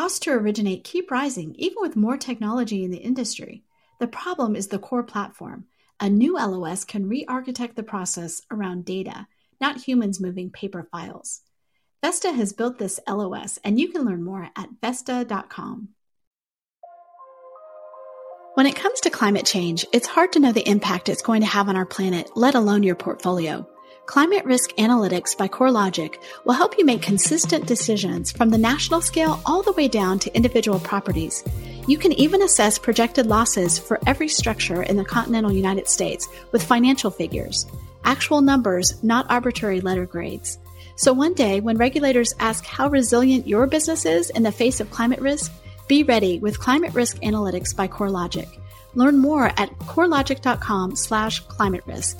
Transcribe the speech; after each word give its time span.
Costs 0.00 0.20
to 0.20 0.30
originate 0.30 0.82
keep 0.82 1.10
rising 1.10 1.54
even 1.58 1.76
with 1.78 1.94
more 1.94 2.16
technology 2.16 2.84
in 2.84 2.90
the 2.90 2.96
industry. 2.96 3.64
The 3.98 4.06
problem 4.06 4.56
is 4.56 4.68
the 4.68 4.78
core 4.78 5.02
platform. 5.02 5.66
A 6.00 6.08
new 6.08 6.36
LOS 6.36 6.84
can 6.84 7.06
re 7.06 7.26
architect 7.28 7.76
the 7.76 7.82
process 7.82 8.40
around 8.50 8.86
data, 8.86 9.26
not 9.60 9.82
humans 9.82 10.18
moving 10.18 10.48
paper 10.48 10.88
files. 10.90 11.42
Vesta 12.02 12.32
has 12.32 12.54
built 12.54 12.78
this 12.78 12.98
LOS, 13.06 13.58
and 13.62 13.78
you 13.78 13.88
can 13.88 14.06
learn 14.06 14.24
more 14.24 14.48
at 14.56 14.70
Vesta.com. 14.80 15.90
When 18.54 18.64
it 18.64 18.76
comes 18.76 19.00
to 19.00 19.10
climate 19.10 19.44
change, 19.44 19.84
it's 19.92 20.06
hard 20.06 20.32
to 20.32 20.40
know 20.40 20.52
the 20.52 20.66
impact 20.66 21.10
it's 21.10 21.20
going 21.20 21.42
to 21.42 21.46
have 21.46 21.68
on 21.68 21.76
our 21.76 21.84
planet, 21.84 22.30
let 22.34 22.54
alone 22.54 22.84
your 22.84 22.96
portfolio. 22.96 23.68
Climate 24.06 24.44
Risk 24.44 24.70
Analytics 24.76 25.36
by 25.38 25.46
CoreLogic 25.46 26.16
will 26.44 26.54
help 26.54 26.76
you 26.76 26.84
make 26.84 27.00
consistent 27.00 27.66
decisions 27.66 28.32
from 28.32 28.50
the 28.50 28.58
national 28.58 29.00
scale 29.00 29.40
all 29.46 29.62
the 29.62 29.72
way 29.72 29.86
down 29.86 30.18
to 30.18 30.34
individual 30.34 30.80
properties. 30.80 31.44
You 31.86 31.96
can 31.96 32.12
even 32.14 32.42
assess 32.42 32.78
projected 32.78 33.26
losses 33.26 33.78
for 33.78 34.00
every 34.06 34.28
structure 34.28 34.82
in 34.82 34.96
the 34.96 35.04
continental 35.04 35.52
United 35.52 35.86
States 35.86 36.28
with 36.50 36.64
financial 36.64 37.10
figures, 37.10 37.66
actual 38.04 38.40
numbers, 38.40 39.00
not 39.04 39.30
arbitrary 39.30 39.80
letter 39.80 40.06
grades. 40.06 40.58
So 40.96 41.12
one 41.12 41.34
day, 41.34 41.60
when 41.60 41.78
regulators 41.78 42.34
ask 42.40 42.64
how 42.64 42.88
resilient 42.88 43.46
your 43.46 43.66
business 43.66 44.04
is 44.04 44.30
in 44.30 44.42
the 44.42 44.52
face 44.52 44.80
of 44.80 44.90
climate 44.90 45.20
risk, 45.20 45.52
be 45.86 46.02
ready 46.02 46.40
with 46.40 46.58
Climate 46.58 46.94
Risk 46.94 47.18
Analytics 47.20 47.76
by 47.76 47.88
CoreLogic. 47.88 48.48
Learn 48.94 49.18
more 49.18 49.46
at 49.56 49.70
corelogic.com 49.80 50.96
slash 50.96 51.40
climate 51.40 51.84
risk. 51.86 52.18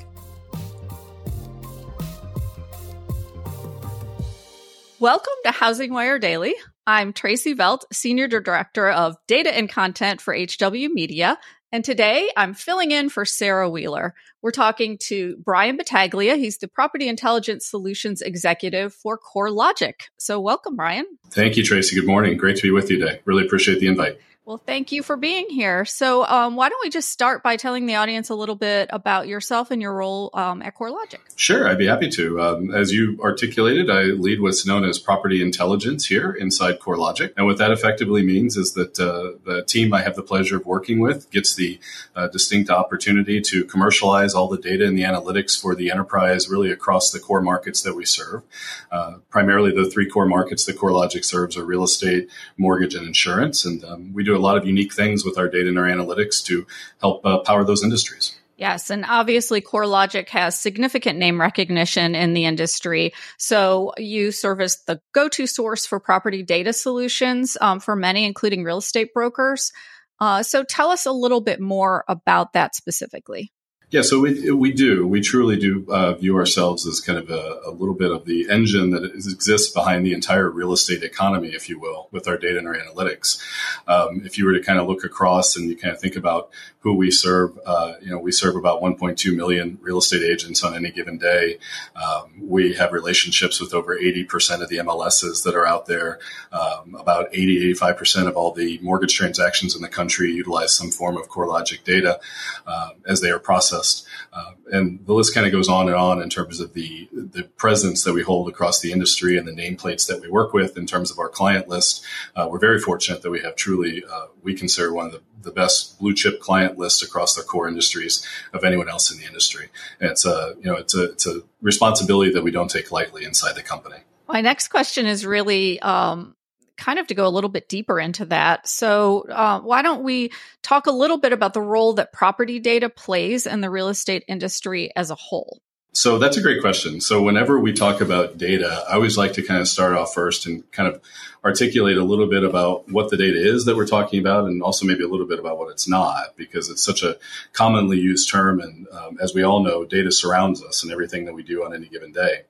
Welcome 5.00 5.32
to 5.46 5.50
HousingWire 5.50 6.20
Daily. 6.20 6.54
I'm 6.86 7.14
Tracey 7.14 7.54
Velt, 7.54 7.86
Senior 7.90 8.28
Director 8.28 8.90
of 8.90 9.16
Data 9.26 9.50
and 9.56 9.66
Content 9.66 10.20
for 10.20 10.34
HW 10.34 10.92
Media. 10.92 11.38
And 11.72 11.82
today 11.82 12.28
I'm 12.36 12.52
filling 12.52 12.90
in 12.90 13.08
for 13.08 13.24
Sarah 13.24 13.70
Wheeler. 13.70 14.14
We're 14.42 14.50
talking 14.50 14.98
to 15.04 15.38
Brian 15.42 15.78
Battaglia. 15.78 16.36
He's 16.36 16.58
the 16.58 16.68
Property 16.68 17.08
Intelligence 17.08 17.64
Solutions 17.64 18.20
Executive 18.20 18.92
for 18.92 19.18
CoreLogic. 19.18 19.94
So 20.18 20.38
welcome, 20.38 20.76
Brian. 20.76 21.06
Thank 21.30 21.56
you, 21.56 21.64
Tracey. 21.64 21.96
Good 21.96 22.06
morning. 22.06 22.36
Great 22.36 22.56
to 22.56 22.62
be 22.62 22.70
with 22.70 22.90
you 22.90 22.98
today. 22.98 23.22
Really 23.24 23.46
appreciate 23.46 23.80
the 23.80 23.86
invite. 23.86 24.18
Well, 24.50 24.60
thank 24.66 24.90
you 24.90 25.04
for 25.04 25.16
being 25.16 25.48
here. 25.48 25.84
So, 25.84 26.26
um, 26.26 26.56
why 26.56 26.70
don't 26.70 26.80
we 26.82 26.90
just 26.90 27.10
start 27.10 27.44
by 27.44 27.54
telling 27.54 27.86
the 27.86 27.94
audience 27.94 28.30
a 28.30 28.34
little 28.34 28.56
bit 28.56 28.88
about 28.92 29.28
yourself 29.28 29.70
and 29.70 29.80
your 29.80 29.94
role 29.94 30.30
um, 30.34 30.60
at 30.60 30.74
CoreLogic? 30.74 31.18
Sure, 31.36 31.68
I'd 31.68 31.78
be 31.78 31.86
happy 31.86 32.08
to. 32.08 32.40
Um, 32.40 32.74
as 32.74 32.90
you 32.90 33.16
articulated, 33.22 33.88
I 33.90 34.02
lead 34.06 34.40
what's 34.40 34.66
known 34.66 34.84
as 34.84 34.98
property 34.98 35.40
intelligence 35.40 36.06
here 36.06 36.32
inside 36.32 36.80
CoreLogic, 36.80 37.32
and 37.36 37.46
what 37.46 37.58
that 37.58 37.70
effectively 37.70 38.24
means 38.24 38.56
is 38.56 38.72
that 38.72 38.98
uh, 38.98 39.38
the 39.44 39.62
team 39.62 39.94
I 39.94 40.02
have 40.02 40.16
the 40.16 40.22
pleasure 40.24 40.56
of 40.56 40.66
working 40.66 40.98
with 40.98 41.30
gets 41.30 41.54
the 41.54 41.78
uh, 42.16 42.26
distinct 42.26 42.70
opportunity 42.70 43.40
to 43.42 43.64
commercialize 43.64 44.34
all 44.34 44.48
the 44.48 44.58
data 44.58 44.84
and 44.84 44.98
the 44.98 45.04
analytics 45.04 45.60
for 45.60 45.76
the 45.76 45.92
enterprise, 45.92 46.48
really 46.48 46.72
across 46.72 47.12
the 47.12 47.20
core 47.20 47.40
markets 47.40 47.82
that 47.82 47.94
we 47.94 48.04
serve. 48.04 48.42
Uh, 48.90 49.18
primarily, 49.30 49.70
the 49.70 49.88
three 49.88 50.10
core 50.10 50.26
markets 50.26 50.64
that 50.64 50.76
CoreLogic 50.76 51.24
serves 51.24 51.56
are 51.56 51.64
real 51.64 51.84
estate, 51.84 52.28
mortgage, 52.56 52.96
and 52.96 53.06
insurance, 53.06 53.64
and 53.64 53.84
um, 53.84 54.12
we 54.12 54.24
do 54.24 54.36
a 54.36 54.39
lot 54.40 54.56
of 54.56 54.66
unique 54.66 54.92
things 54.92 55.24
with 55.24 55.38
our 55.38 55.48
data 55.48 55.68
and 55.68 55.78
our 55.78 55.86
analytics 55.86 56.42
to 56.44 56.66
help 57.00 57.24
uh, 57.24 57.38
power 57.40 57.64
those 57.64 57.82
industries. 57.82 58.36
Yes, 58.56 58.90
and 58.90 59.06
obviously 59.08 59.62
CoreLogic 59.62 60.28
has 60.28 60.58
significant 60.58 61.18
name 61.18 61.40
recognition 61.40 62.14
in 62.14 62.34
the 62.34 62.44
industry. 62.44 63.14
So 63.38 63.94
you 63.96 64.32
serve 64.32 64.60
as 64.60 64.82
the 64.86 65.00
go-to 65.14 65.46
source 65.46 65.86
for 65.86 65.98
property 65.98 66.42
data 66.42 66.74
solutions 66.74 67.56
um, 67.58 67.80
for 67.80 67.96
many, 67.96 68.26
including 68.26 68.62
real 68.62 68.78
estate 68.78 69.14
brokers. 69.14 69.72
Uh, 70.18 70.42
so 70.42 70.62
tell 70.62 70.90
us 70.90 71.06
a 71.06 71.12
little 71.12 71.40
bit 71.40 71.58
more 71.58 72.04
about 72.06 72.52
that 72.52 72.74
specifically. 72.74 73.50
Yeah, 73.90 74.02
so 74.02 74.20
we, 74.20 74.52
we 74.52 74.72
do. 74.72 75.04
We 75.04 75.20
truly 75.20 75.56
do 75.56 75.84
uh, 75.90 76.12
view 76.14 76.36
ourselves 76.36 76.86
as 76.86 77.00
kind 77.00 77.18
of 77.18 77.28
a, 77.28 77.60
a, 77.66 77.72
little 77.72 77.94
bit 77.94 78.12
of 78.12 78.24
the 78.24 78.48
engine 78.48 78.90
that 78.90 79.04
exists 79.04 79.72
behind 79.72 80.06
the 80.06 80.12
entire 80.12 80.48
real 80.48 80.72
estate 80.72 81.02
economy, 81.02 81.48
if 81.48 81.68
you 81.68 81.80
will, 81.80 82.08
with 82.12 82.28
our 82.28 82.36
data 82.36 82.58
and 82.58 82.68
our 82.68 82.76
analytics. 82.76 83.42
Um, 83.88 84.22
if 84.24 84.38
you 84.38 84.46
were 84.46 84.52
to 84.52 84.62
kind 84.62 84.78
of 84.78 84.86
look 84.86 85.02
across 85.02 85.56
and 85.56 85.68
you 85.68 85.76
kind 85.76 85.92
of 85.92 86.00
think 86.00 86.14
about 86.14 86.50
who 86.80 86.94
we 86.94 87.10
serve, 87.10 87.58
uh, 87.66 87.94
you 88.00 88.10
know, 88.10 88.18
we 88.18 88.32
serve 88.32 88.56
about 88.56 88.82
1.2 88.82 89.36
million 89.36 89.78
real 89.82 89.98
estate 89.98 90.22
agents 90.22 90.64
on 90.64 90.74
any 90.74 90.90
given 90.90 91.18
day. 91.18 91.58
Um, 91.94 92.32
we 92.40 92.74
have 92.74 92.92
relationships 92.92 93.60
with 93.60 93.74
over 93.74 93.96
80% 93.96 94.62
of 94.62 94.68
the 94.68 94.78
MLSs 94.78 95.44
that 95.44 95.54
are 95.54 95.66
out 95.66 95.86
there. 95.86 96.18
Um, 96.52 96.94
about 96.94 97.28
80, 97.32 97.74
85% 97.74 98.28
of 98.28 98.36
all 98.36 98.52
the 98.52 98.78
mortgage 98.82 99.14
transactions 99.14 99.76
in 99.76 99.82
the 99.82 99.88
country 99.88 100.32
utilize 100.32 100.74
some 100.74 100.90
form 100.90 101.16
of 101.16 101.28
CoreLogic 101.28 101.84
data 101.84 102.18
uh, 102.66 102.90
as 103.06 103.20
they 103.20 103.30
are 103.30 103.38
processed 103.38 104.06
uh, 104.32 104.52
and 104.72 105.04
the 105.06 105.12
list 105.12 105.34
kind 105.34 105.46
of 105.46 105.52
goes 105.52 105.68
on 105.68 105.88
and 105.88 105.96
on 105.96 106.22
in 106.22 106.30
terms 106.30 106.60
of 106.60 106.72
the 106.74 107.08
the 107.12 107.42
presence 107.42 108.04
that 108.04 108.12
we 108.12 108.22
hold 108.22 108.48
across 108.48 108.80
the 108.80 108.92
industry 108.92 109.36
and 109.36 109.46
the 109.46 109.52
nameplates 109.52 110.06
that 110.06 110.20
we 110.20 110.28
work 110.28 110.52
with 110.52 110.76
in 110.76 110.86
terms 110.86 111.10
of 111.10 111.18
our 111.18 111.28
client 111.28 111.68
list. 111.68 112.04
Uh, 112.36 112.48
we're 112.50 112.58
very 112.58 112.78
fortunate 112.78 113.22
that 113.22 113.30
we 113.30 113.40
have 113.40 113.56
truly, 113.56 114.04
uh, 114.10 114.26
we 114.42 114.54
consider 114.54 114.92
one 114.92 115.06
of 115.06 115.12
the, 115.12 115.22
the 115.42 115.50
best 115.50 115.98
blue 115.98 116.14
chip 116.14 116.40
client 116.40 116.69
lists 116.78 117.02
across 117.02 117.34
the 117.34 117.42
core 117.42 117.68
industries 117.68 118.26
of 118.52 118.64
anyone 118.64 118.88
else 118.88 119.10
in 119.10 119.18
the 119.18 119.26
industry. 119.26 119.68
And 120.00 120.10
it's 120.10 120.24
a, 120.24 120.54
you 120.58 120.70
know, 120.70 120.76
it's 120.76 120.94
a, 120.94 121.04
it's 121.12 121.26
a 121.26 121.42
responsibility 121.60 122.32
that 122.32 122.42
we 122.42 122.50
don't 122.50 122.70
take 122.70 122.92
lightly 122.92 123.24
inside 123.24 123.54
the 123.54 123.62
company. 123.62 123.96
My 124.28 124.40
next 124.40 124.68
question 124.68 125.06
is 125.06 125.26
really 125.26 125.80
um, 125.80 126.36
kind 126.76 126.98
of 126.98 127.06
to 127.08 127.14
go 127.14 127.26
a 127.26 127.30
little 127.30 127.50
bit 127.50 127.68
deeper 127.68 128.00
into 128.00 128.24
that. 128.26 128.66
So, 128.66 129.26
uh, 129.28 129.60
why 129.60 129.82
don't 129.82 130.02
we 130.02 130.32
talk 130.62 130.86
a 130.86 130.92
little 130.92 131.18
bit 131.18 131.32
about 131.32 131.54
the 131.54 131.60
role 131.60 131.94
that 131.94 132.12
property 132.12 132.58
data 132.58 132.88
plays 132.88 133.46
in 133.46 133.60
the 133.60 133.70
real 133.70 133.88
estate 133.88 134.24
industry 134.28 134.90
as 134.96 135.10
a 135.10 135.14
whole? 135.14 135.60
So 135.92 136.18
that's 136.18 136.36
a 136.36 136.42
great 136.42 136.60
question. 136.60 137.00
So 137.00 137.20
whenever 137.20 137.58
we 137.58 137.72
talk 137.72 138.00
about 138.00 138.38
data, 138.38 138.84
I 138.88 138.94
always 138.94 139.18
like 139.18 139.32
to 139.34 139.42
kind 139.42 139.60
of 139.60 139.66
start 139.66 139.94
off 139.94 140.14
first 140.14 140.46
and 140.46 140.70
kind 140.70 140.88
of 140.88 141.02
articulate 141.44 141.96
a 141.96 142.04
little 142.04 142.28
bit 142.28 142.44
about 142.44 142.88
what 142.88 143.10
the 143.10 143.16
data 143.16 143.36
is 143.36 143.64
that 143.64 143.76
we're 143.76 143.86
talking 143.86 144.20
about 144.20 144.44
and 144.44 144.62
also 144.62 144.86
maybe 144.86 145.02
a 145.02 145.08
little 145.08 145.26
bit 145.26 145.40
about 145.40 145.58
what 145.58 145.70
it's 145.70 145.88
not 145.88 146.36
because 146.36 146.68
it's 146.68 146.84
such 146.84 147.02
a 147.02 147.16
commonly 147.52 147.98
used 147.98 148.30
term. 148.30 148.60
And 148.60 148.86
um, 148.92 149.18
as 149.20 149.34
we 149.34 149.42
all 149.42 149.64
know, 149.64 149.84
data 149.84 150.12
surrounds 150.12 150.62
us 150.62 150.84
and 150.84 150.92
everything 150.92 151.24
that 151.24 151.34
we 151.34 151.42
do 151.42 151.64
on 151.64 151.74
any 151.74 151.88
given 151.88 152.12
day. 152.12 152.42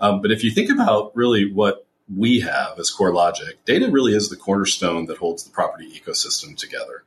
Um, 0.00 0.22
but 0.22 0.30
if 0.30 0.42
you 0.42 0.50
think 0.50 0.70
about 0.70 1.14
really 1.14 1.52
what 1.52 1.85
we 2.14 2.40
have 2.40 2.78
as 2.78 2.92
CoreLogic, 2.96 3.54
data 3.64 3.90
really 3.90 4.14
is 4.14 4.28
the 4.28 4.36
cornerstone 4.36 5.06
that 5.06 5.18
holds 5.18 5.42
the 5.42 5.50
property 5.50 5.90
ecosystem 5.90 6.56
together. 6.56 7.02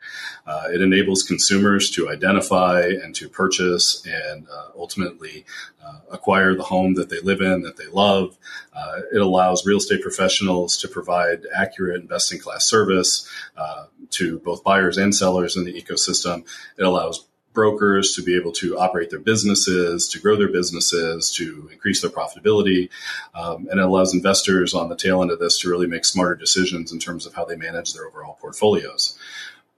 Uh, 0.46 0.68
it 0.74 0.82
enables 0.82 1.24
consumers 1.24 1.90
to 1.92 2.10
identify 2.10 2.82
and 2.82 3.16
to 3.16 3.30
purchase 3.30 4.06
and 4.06 4.48
uh, 4.50 4.68
ultimately 4.78 5.46
uh, 5.86 6.00
acquire 6.12 6.54
the 6.54 6.64
home 6.64 6.96
that 6.96 7.10
they 7.10 7.22
live 7.22 7.40
in, 7.40 7.62
that 7.62 7.78
they 7.78 7.88
love. 7.88 8.38
Uh, 8.74 9.00
it 9.14 9.22
allows 9.22 9.66
real 9.66 9.78
estate 9.78 10.02
professionals 10.02 10.78
to 10.78 10.88
provide 10.88 11.46
accurate 11.56 12.00
and 12.00 12.10
best 12.10 12.34
in 12.34 12.40
class 12.40 12.66
service 12.66 13.30
uh, 13.56 13.86
to 14.10 14.40
both 14.40 14.64
buyers 14.64 14.98
and 14.98 15.16
sellers 15.16 15.56
in 15.56 15.64
the 15.64 15.82
ecosystem. 15.82 16.46
It 16.78 16.84
allows 16.84 17.26
brokers 17.54 18.14
to 18.16 18.24
be 18.24 18.36
able 18.36 18.52
to 18.54 18.78
operate 18.78 19.10
their 19.10 19.20
businesses, 19.20 20.08
to 20.10 20.20
grow 20.20 20.36
their 20.36 20.52
businesses, 20.52 21.32
to 21.34 21.70
increase 21.72 22.02
their 22.02 22.12
profitability. 22.12 22.90
Um, 23.34 23.68
and 23.70 23.80
it 23.80 23.86
allows 23.86 24.14
investors 24.14 24.74
on 24.74 24.90
the 24.90 24.96
tail 24.96 25.22
end 25.22 25.32
of 25.32 25.40
this 25.40 25.60
to 25.60 25.70
really 25.70 25.88
make 25.88 26.06
smarter 26.06 26.36
decisions 26.36 26.92
in 26.92 27.00
terms 27.00 27.26
of 27.26 27.34
how 27.34 27.46
they 27.46 27.56
manage 27.56 27.94
their 27.94 28.08
overall 28.08 28.38
portfolios. 28.40 29.18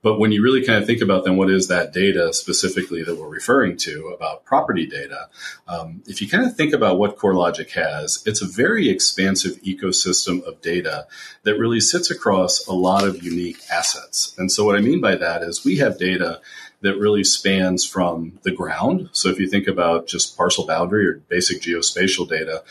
But 0.02 0.18
when 0.18 0.32
you 0.32 0.42
really 0.42 0.64
kind 0.64 0.80
of 0.80 0.86
think 0.86 1.00
about 1.00 1.24
then 1.24 1.36
what 1.36 1.48
is 1.48 1.68
that 1.68 1.92
data 1.92 2.32
specifically 2.32 3.04
that 3.04 3.16
we're 3.16 3.28
referring 3.28 3.76
to 3.78 4.08
about 4.08 4.44
property 4.44 4.84
data, 4.84 5.28
um, 5.68 6.02
if 6.06 6.20
you 6.20 6.28
kind 6.28 6.44
of 6.44 6.56
think 6.56 6.74
about 6.74 6.98
what 6.98 7.16
CoreLogic 7.16 7.70
has, 7.70 8.20
it's 8.26 8.42
a 8.42 8.46
very 8.46 8.90
expansive 8.90 9.62
ecosystem 9.62 10.42
of 10.42 10.60
data 10.60 11.06
that 11.44 11.56
really 11.56 11.80
sits 11.80 12.10
across 12.10 12.66
a 12.66 12.72
lot 12.72 13.04
of 13.04 13.22
unique 13.22 13.58
assets. 13.72 14.34
And 14.36 14.50
so 14.50 14.64
what 14.64 14.76
I 14.76 14.80
mean 14.80 15.00
by 15.00 15.14
that 15.14 15.42
is 15.42 15.64
we 15.64 15.76
have 15.78 15.98
data 15.98 16.40
that 16.82 16.98
really 16.98 17.24
spans 17.24 17.86
from 17.86 18.38
the 18.42 18.50
ground. 18.50 19.08
So 19.12 19.28
if 19.28 19.38
you 19.38 19.48
think 19.48 19.66
about 19.66 20.06
just 20.06 20.36
parcel 20.36 20.66
boundary 20.66 21.06
or 21.06 21.14
basic 21.28 21.62
geospatial 21.62 22.28
data, 22.28 22.62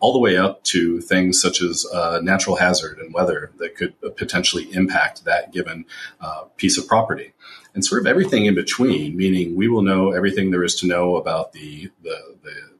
all 0.00 0.12
the 0.12 0.18
way 0.18 0.36
up 0.36 0.62
to 0.64 1.00
things 1.00 1.40
such 1.40 1.62
as 1.62 1.86
uh, 1.92 2.20
natural 2.22 2.56
hazard 2.56 2.98
and 2.98 3.14
weather 3.14 3.52
that 3.58 3.76
could 3.76 3.94
potentially 4.16 4.72
impact 4.72 5.24
that 5.24 5.52
given 5.52 5.84
uh, 6.20 6.42
piece 6.56 6.78
of 6.78 6.86
property. 6.88 7.32
And 7.74 7.84
sort 7.84 8.00
of 8.00 8.06
everything 8.06 8.46
in 8.46 8.54
between, 8.54 9.16
meaning 9.16 9.54
we 9.54 9.68
will 9.68 9.82
know 9.82 10.10
everything 10.10 10.50
there 10.50 10.64
is 10.64 10.74
to 10.76 10.86
know 10.86 11.16
about 11.16 11.52
the, 11.52 11.90
the, 12.02 12.36
the 12.42 12.70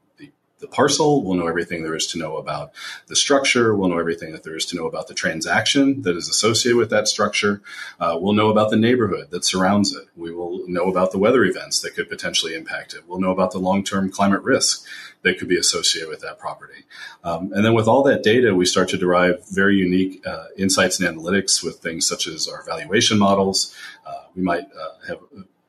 parcel. 0.71 1.23
We'll 1.23 1.37
know 1.37 1.47
everything 1.47 1.83
there 1.83 1.95
is 1.95 2.07
to 2.07 2.17
know 2.17 2.37
about 2.37 2.71
the 3.07 3.15
structure. 3.15 3.75
We'll 3.75 3.89
know 3.89 3.99
everything 3.99 4.31
that 4.31 4.43
there 4.43 4.55
is 4.55 4.65
to 4.67 4.75
know 4.75 4.87
about 4.87 5.07
the 5.07 5.13
transaction 5.13 6.01
that 6.03 6.15
is 6.15 6.29
associated 6.29 6.77
with 6.77 6.89
that 6.89 7.07
structure. 7.07 7.61
Uh, 7.99 8.17
we'll 8.19 8.33
know 8.33 8.49
about 8.49 8.69
the 8.69 8.77
neighborhood 8.77 9.29
that 9.31 9.45
surrounds 9.45 9.93
it. 9.95 10.07
We 10.15 10.31
will 10.31 10.67
know 10.67 10.89
about 10.89 11.11
the 11.11 11.19
weather 11.19 11.43
events 11.43 11.81
that 11.81 11.95
could 11.95 12.09
potentially 12.09 12.55
impact 12.55 12.93
it. 12.93 13.03
We'll 13.07 13.19
know 13.19 13.31
about 13.31 13.51
the 13.51 13.59
long 13.59 13.83
term 13.83 14.11
climate 14.11 14.43
risk 14.43 14.85
that 15.23 15.37
could 15.37 15.47
be 15.47 15.57
associated 15.57 16.09
with 16.09 16.21
that 16.21 16.39
property. 16.39 16.83
Um, 17.23 17.51
and 17.53 17.63
then 17.63 17.73
with 17.73 17.87
all 17.87 18.03
that 18.03 18.23
data, 18.23 18.55
we 18.55 18.65
start 18.65 18.89
to 18.89 18.97
derive 18.97 19.47
very 19.49 19.75
unique 19.75 20.25
uh, 20.25 20.45
insights 20.57 20.99
and 20.99 21.07
analytics 21.07 21.63
with 21.63 21.77
things 21.77 22.07
such 22.07 22.27
as 22.27 22.47
our 22.47 22.63
valuation 22.63 23.19
models. 23.19 23.75
Uh, 24.05 24.23
we 24.35 24.41
might 24.41 24.63
uh, 24.63 25.07
have 25.07 25.19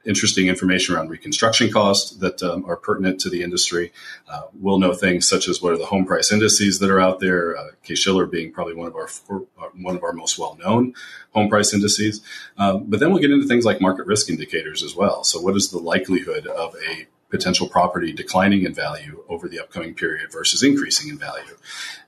interesting 0.05 0.49
information 0.49 0.95
around 0.95 1.11
reconstruction 1.11 1.71
costs 1.71 2.17
that 2.17 2.43
um, 2.43 2.65
are 2.67 2.77
pertinent 2.77 3.21
to 3.21 3.31
the 3.31 3.43
industry. 3.43 3.93
Uh, 4.29 4.43
we'll 4.61 4.79
know 4.79 4.93
things 4.93 5.29
such 5.29 5.49
as 5.49 5.63
what 5.63 5.73
are 5.73 5.79
the 5.79 5.87
home 5.87 6.05
price 6.05 6.33
indices 6.33 6.79
that 6.81 6.91
are 6.91 7.01
out 7.01 7.21
there. 7.21 7.57
Uh, 7.57 7.69
Case-Shiller 7.85 8.27
being 8.27 8.53
probably 8.53 8.75
one 8.75 8.89
of 8.89 8.97
our 8.97 9.09
uh, 9.31 9.69
one 9.81 9.97
of 9.97 10.03
our 10.03 10.13
most 10.13 10.39
well 10.39 10.59
known 10.63 10.95
home 11.33 11.49
price 11.49 11.73
indices. 11.73 12.21
Um, 12.59 12.85
but 12.87 13.01
then 13.01 13.11
we'll 13.11 13.21
get 13.21 13.31
into 13.31 13.47
things 13.47 13.65
like 13.65 13.81
market 13.81 14.07
risk 14.07 14.29
indicators 14.29 14.83
as 14.83 14.95
well. 14.95 15.25
So, 15.25 15.41
what 15.41 15.57
is 15.57 15.71
the 15.71 15.79
likelihood 15.79 16.47
of 16.47 16.75
a 16.89 17.07
potential 17.33 17.67
property 17.67 18.13
declining 18.13 18.65
in 18.65 18.75
value 18.75 19.25
over 19.27 19.49
the 19.49 19.59
upcoming 19.59 19.95
period 19.95 20.31
versus 20.31 20.63
increasing 20.63 21.09
in 21.09 21.19
value. 21.19 21.57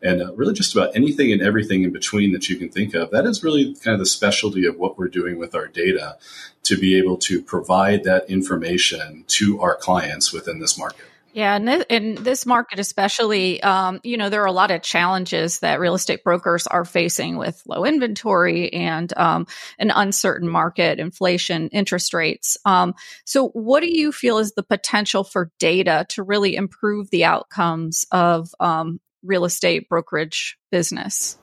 And 0.03 0.23
uh, 0.23 0.35
really, 0.35 0.53
just 0.53 0.75
about 0.75 0.94
anything 0.94 1.32
and 1.32 1.41
everything 1.41 1.82
in 1.82 1.93
between 1.93 2.32
that 2.32 2.49
you 2.50 2.56
can 2.56 2.69
think 2.69 2.94
of. 2.94 3.11
That 3.11 3.25
is 3.25 3.43
really 3.43 3.75
kind 3.75 3.94
of 3.94 4.00
the 4.00 4.06
specialty 4.06 4.67
of 4.67 4.76
what 4.76 4.99
we're 4.99 5.09
doing 5.09 5.38
with 5.38 5.55
our 5.55 5.67
data 5.67 6.19
to 6.65 6.76
be 6.76 6.99
able 6.99 7.17
to 7.17 7.43
provide 7.43 8.05
that 8.05 8.29
information 8.29 9.25
to 9.29 9.61
our 9.61 9.75
clients 9.75 10.31
within 10.31 10.61
this 10.61 10.79
market. 10.79 11.06
Yeah, 11.34 11.56
and 11.56 11.84
in 11.90 12.14
this 12.22 12.46
market, 12.46 12.78
especially, 12.78 13.60
um, 13.60 13.98
you 14.04 14.16
know, 14.16 14.28
there 14.31 14.42
are 14.42 14.46
a 14.46 14.52
lot 14.52 14.70
of 14.70 14.82
challenges 14.82 15.58
that 15.58 15.81
real 15.81 15.96
estate 15.96 16.22
brokers 16.22 16.69
are 16.69 16.84
facing 16.84 17.38
with 17.38 17.60
low 17.66 17.84
inventory 17.84 18.72
and 18.72 19.12
um, 19.19 19.48
an 19.81 19.90
uncertain 19.90 20.48
market, 20.48 21.00
inflation, 21.00 21.70
interest 21.70 22.14
rates. 22.14 22.56
Um, 22.64 22.94
so, 23.25 23.48
what 23.48 23.81
do 23.81 23.90
you 23.90 24.12
feel 24.12 24.38
is 24.38 24.52
the 24.52 24.62
potential 24.62 25.25
for 25.25 25.50
data 25.58 26.06
to 26.10 26.22
really 26.22 26.54
improve 26.54 27.10
the 27.10 27.25
outcomes 27.25 28.06
of 28.12 28.54
um, 28.60 29.00
real 29.25 29.44
estate 29.44 29.88
brokerage 29.88 30.56
business? 30.70 31.36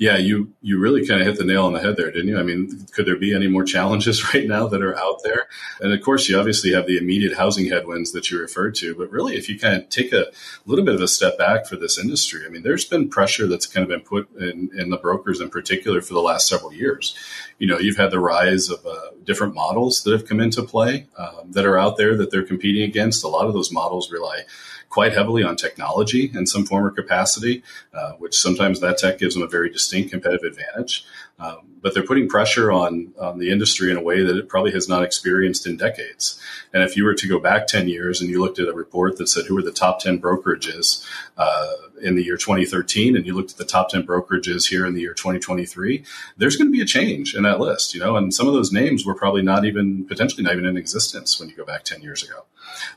Yeah, 0.00 0.16
you 0.16 0.54
you 0.62 0.78
really 0.78 1.06
kind 1.06 1.20
of 1.20 1.26
hit 1.26 1.36
the 1.36 1.44
nail 1.44 1.66
on 1.66 1.74
the 1.74 1.80
head 1.80 1.98
there, 1.98 2.10
didn't 2.10 2.28
you? 2.28 2.38
I 2.38 2.42
mean, 2.42 2.86
could 2.94 3.04
there 3.04 3.18
be 3.18 3.34
any 3.34 3.48
more 3.48 3.64
challenges 3.64 4.32
right 4.34 4.48
now 4.48 4.66
that 4.66 4.80
are 4.80 4.96
out 4.96 5.22
there? 5.24 5.46
And 5.78 5.92
of 5.92 6.00
course, 6.00 6.26
you 6.26 6.38
obviously 6.38 6.72
have 6.72 6.86
the 6.86 6.96
immediate 6.96 7.36
housing 7.36 7.66
headwinds 7.66 8.12
that 8.12 8.30
you 8.30 8.40
referred 8.40 8.74
to, 8.76 8.94
but 8.94 9.10
really, 9.10 9.36
if 9.36 9.50
you 9.50 9.58
kind 9.58 9.76
of 9.76 9.90
take 9.90 10.14
a 10.14 10.28
little 10.64 10.86
bit 10.86 10.94
of 10.94 11.02
a 11.02 11.08
step 11.08 11.36
back 11.36 11.66
for 11.66 11.76
this 11.76 11.98
industry, 11.98 12.46
I 12.46 12.48
mean, 12.48 12.62
there's 12.62 12.86
been 12.86 13.10
pressure 13.10 13.46
that's 13.46 13.66
kind 13.66 13.82
of 13.82 13.90
been 13.90 14.00
put 14.00 14.34
in, 14.40 14.70
in 14.74 14.88
the 14.88 14.96
brokers 14.96 15.38
in 15.38 15.50
particular 15.50 16.00
for 16.00 16.14
the 16.14 16.22
last 16.22 16.48
several 16.48 16.72
years. 16.72 17.14
You 17.58 17.66
know, 17.66 17.78
you've 17.78 17.98
had 17.98 18.10
the 18.10 18.20
rise 18.20 18.70
of 18.70 18.86
uh, 18.86 19.10
different 19.24 19.54
models 19.54 20.02
that 20.04 20.12
have 20.12 20.26
come 20.26 20.40
into 20.40 20.62
play 20.62 21.08
um, 21.18 21.52
that 21.52 21.66
are 21.66 21.78
out 21.78 21.98
there 21.98 22.16
that 22.16 22.30
they're 22.30 22.42
competing 22.42 22.84
against. 22.84 23.22
A 23.22 23.28
lot 23.28 23.46
of 23.46 23.52
those 23.52 23.70
models 23.70 24.10
rely 24.10 24.44
quite 24.90 25.14
heavily 25.14 25.42
on 25.42 25.56
technology 25.56 26.30
in 26.34 26.46
some 26.46 26.66
form 26.66 26.84
or 26.84 26.90
capacity, 26.90 27.62
uh, 27.94 28.12
which 28.14 28.36
sometimes 28.36 28.80
that 28.80 28.98
tech 28.98 29.18
gives 29.18 29.34
them 29.34 29.42
a 29.42 29.46
very 29.46 29.70
distinct 29.70 30.10
competitive 30.10 30.52
advantage. 30.52 31.06
Um, 31.38 31.60
but 31.80 31.94
they're 31.94 32.04
putting 32.04 32.28
pressure 32.28 32.70
on, 32.70 33.14
on 33.18 33.38
the 33.38 33.50
industry 33.50 33.90
in 33.90 33.96
a 33.96 34.02
way 34.02 34.22
that 34.22 34.36
it 34.36 34.48
probably 34.48 34.72
has 34.72 34.88
not 34.88 35.02
experienced 35.02 35.66
in 35.66 35.78
decades. 35.78 36.38
And 36.74 36.82
if 36.82 36.96
you 36.96 37.04
were 37.04 37.14
to 37.14 37.28
go 37.28 37.38
back 37.38 37.66
10 37.66 37.88
years 37.88 38.20
and 38.20 38.28
you 38.28 38.40
looked 38.42 38.58
at 38.58 38.68
a 38.68 38.74
report 38.74 39.16
that 39.16 39.28
said 39.28 39.46
who 39.46 39.56
are 39.56 39.62
the 39.62 39.72
top 39.72 40.00
10 40.00 40.20
brokerages 40.20 41.06
uh, 41.38 41.72
in 42.00 42.14
the 42.16 42.24
year 42.24 42.36
2013 42.36 43.16
and 43.16 43.26
you 43.26 43.34
looked 43.34 43.52
at 43.52 43.56
the 43.56 43.64
top 43.64 43.88
10 43.90 44.04
brokerages 44.04 44.68
here 44.68 44.86
in 44.86 44.94
the 44.94 45.00
year 45.00 45.14
2023, 45.14 46.04
there's 46.36 46.56
going 46.56 46.68
to 46.68 46.72
be 46.72 46.82
a 46.82 46.86
change 46.86 47.34
in 47.34 47.42
that 47.42 47.60
list, 47.60 47.94
you 47.94 48.00
know, 48.00 48.16
and 48.16 48.34
some 48.34 48.46
of 48.46 48.54
those 48.54 48.72
names 48.72 49.04
were 49.04 49.14
probably 49.14 49.42
not 49.42 49.64
even 49.64 50.04
potentially 50.04 50.42
not 50.42 50.52
even 50.52 50.66
in 50.66 50.76
existence 50.76 51.38
when 51.38 51.48
you 51.48 51.56
go 51.56 51.64
back 51.64 51.84
10 51.84 52.02
years 52.02 52.22
ago. 52.22 52.44